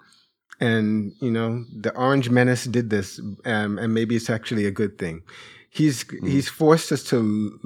and 0.60 1.14
you 1.22 1.32
know, 1.32 1.64
the 1.74 1.96
Orange 1.96 2.30
Menace 2.30 2.66
did 2.66 2.90
this, 2.90 3.20
um, 3.46 3.78
and 3.80 3.94
maybe 3.94 4.16
it's 4.18 4.30
actually 4.30 4.66
a 4.66 4.72
good 4.72 4.98
thing. 4.98 5.22
He's 5.70 6.04
he's 6.26 6.50
forced 6.50 6.92
us 6.92 7.04
to 7.06 7.58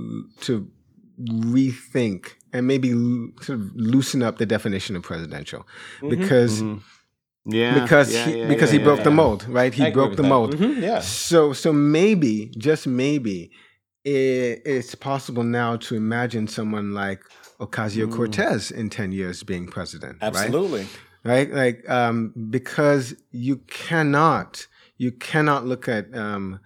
to 0.41 0.69
rethink 1.19 2.33
and 2.53 2.67
maybe 2.67 2.91
sort 3.41 3.60
of 3.60 3.75
loosen 3.75 4.21
up 4.23 4.38
the 4.38 4.45
definition 4.45 4.95
of 4.95 5.03
presidential 5.03 5.67
Mhm. 6.01 6.10
because 6.10 6.62
Mhm. 6.62 6.81
Yeah, 7.49 7.79
because 7.81 8.13
yeah, 8.13 8.25
he 8.25 8.39
yeah, 8.39 8.47
because 8.47 8.71
yeah, 8.73 8.79
he 8.79 8.83
broke 8.83 9.03
the 9.03 9.12
mold, 9.12 9.47
right? 9.47 9.73
He 9.73 9.89
broke 9.91 10.15
the 10.15 10.21
that. 10.23 10.27
mold. 10.27 10.55
Mhm, 10.55 10.81
Yeah. 10.81 10.99
So 10.99 11.53
so 11.53 11.71
maybe 11.71 12.51
just 12.57 12.86
maybe 12.88 13.51
i 14.05 14.62
it's 14.65 14.95
possible 14.95 15.43
now 15.43 15.77
to 15.77 15.95
imagine 15.95 16.47
someone 16.47 16.93
like 16.93 17.21
Ocasio 17.60 18.05
Cortez 18.15 18.71
in 18.71 18.89
ten 18.89 19.12
years 19.12 19.43
being 19.43 19.67
president. 19.67 20.17
Absolutely. 20.21 20.86
right? 21.23 21.49
Like 21.51 21.89
um, 21.89 22.33
because 22.49 23.15
you 23.31 23.57
cannot 23.67 24.67
you 24.97 25.12
cannot 25.12 25.65
look 25.65 25.88
at 25.88 26.05
um, 26.15 26.60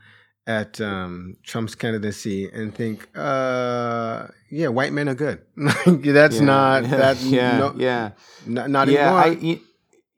at 0.48 0.82
um, 0.82 1.38
Trump's 1.44 1.76
candidacy 1.76 2.50
and 2.52 2.74
think, 2.76 3.08
uh, 3.16 4.28
yeah, 4.50 4.68
white 4.68 4.92
men 4.94 5.08
are 5.08 5.16
good. 5.16 5.40
That's 5.86 6.40
not 6.40 6.84
that 6.90 7.22
Yeah, 7.22 7.58
no, 7.60 7.74
yeah. 7.78 8.12
not, 8.48 8.70
not 8.70 8.88
yeah, 8.88 9.14
I, 9.14 9.28
anymore. 9.28 9.44
you, 9.44 9.60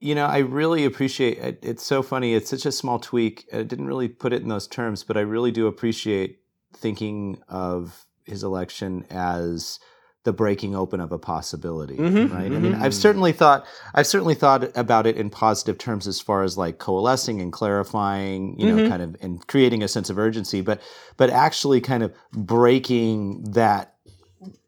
you 0.04 0.16
know, 0.16 0.26
I 0.26 0.40
really 0.40 0.86
appreciate 0.86 1.38
it. 1.38 1.60
It's 1.62 1.84
so 1.86 2.04
funny. 2.04 2.34
It's 2.34 2.50
such 2.50 2.66
a 2.66 2.72
small 2.72 3.00
tweak. 3.00 3.48
I 3.54 3.64
didn't 3.64 3.88
really 3.88 4.10
put 4.10 4.34
it 4.34 4.42
in 4.42 4.50
those 4.50 4.68
terms, 4.68 5.04
but 5.04 5.18
I 5.18 5.22
really 5.22 5.52
do 5.52 5.68
appreciate 5.68 6.40
thinking 6.76 7.42
of 7.48 8.06
his 8.26 8.44
election 8.44 9.06
as 9.10 9.80
the 10.26 10.34
breaking 10.34 10.74
open 10.74 11.02
of 11.02 11.12
a 11.12 11.20
possibility, 11.20 11.98
Mhm, 11.98 12.32
right? 12.32 12.52
I 12.52 12.58
mean, 12.60 12.74
mhm. 12.74 12.82
I've 12.82 12.94
certainly 12.94 13.34
thought 13.34 13.66
I've 13.94 14.08
certainly 14.08 14.36
thought 14.36 14.72
about 14.78 15.06
it 15.06 15.18
in 15.18 15.30
positive 15.30 15.78
terms 15.78 16.08
as 16.08 16.22
far 16.22 16.44
as 16.44 16.58
like 16.58 16.78
coalescing 16.78 17.42
and 17.42 17.52
clarifying, 17.52 18.58
you 18.58 18.68
know, 18.68 18.78
Mhm. 18.78 18.88
kind 18.88 19.02
of 19.04 19.18
and 19.22 19.46
creating 19.48 19.84
a 19.84 19.88
sense 19.90 20.10
of 20.10 20.18
urgency, 20.18 20.62
but 20.62 20.82
but 21.18 21.30
actually 21.30 21.82
kind 21.82 22.04
of 22.04 22.14
breaking 22.32 23.44
that 23.52 23.93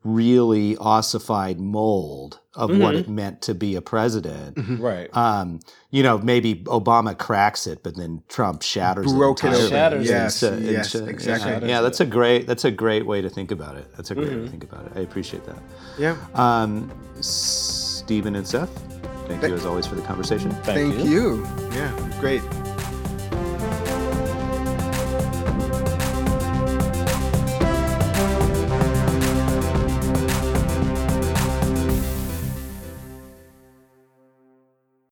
really 0.04 0.78
ossified 0.78 1.60
mold 1.60 2.40
of 2.56 2.70
what 2.70 2.96
Mhm. 2.96 3.00
it 3.00 3.10
meant 3.10 3.42
to 3.42 3.54
be 3.54 3.76
a 3.76 3.82
president. 3.82 4.58
Right. 4.80 5.10
Um, 5.16 5.60
you 5.92 6.04
know, 6.04 6.18
maybe 6.20 6.56
Obama 6.66 7.18
cracks 7.18 7.68
it, 7.68 7.84
but 7.84 7.98
then 7.98 8.22
Trump 8.30 8.62
shatters 8.62 9.12
Broke 9.12 9.44
it 9.44 9.48
it 9.48 9.48
entirely. 9.48 9.66
open. 9.66 9.76
Shatters 9.78 10.10
it. 10.10 10.12
Yes, 10.14 10.44
And 10.44 10.66
yes, 10.66 10.96
and 10.96 11.10
exactly. 11.10 11.48
Yeah, 11.50 11.54
Shatters 11.56 11.70
yeah, 11.70 11.82
that's 11.82 12.00
a 12.00 12.06
great 12.06 12.48
that's 12.48 12.64
a 12.66 12.72
great 12.72 13.06
way 13.06 13.22
to 13.22 13.30
think 13.30 13.52
about 13.52 13.76
it. 13.76 13.88
That's 13.98 14.12
a 14.12 14.16
great 14.16 14.30
way 14.30 14.36
Mhm. 14.36 14.46
to 14.46 14.50
think 14.52 14.64
about 14.64 14.86
it. 14.86 14.92
I 14.96 15.00
appreciate 15.02 15.46
that. 15.48 15.58
Yeah, 15.98 16.16
Um, 16.34 16.90
Steven 17.20 18.36
and 18.36 18.48
Seth, 18.48 18.70
thank 19.28 19.42
Th- 19.42 19.50
you 19.52 19.58
as 19.58 19.66
always 19.66 19.86
for 19.86 19.96
the 19.96 20.02
conversation. 20.04 20.52
Thank, 20.64 20.96
thank 20.96 21.10
you. 21.10 21.46
Yeah, 21.74 21.92
great. 22.22 22.42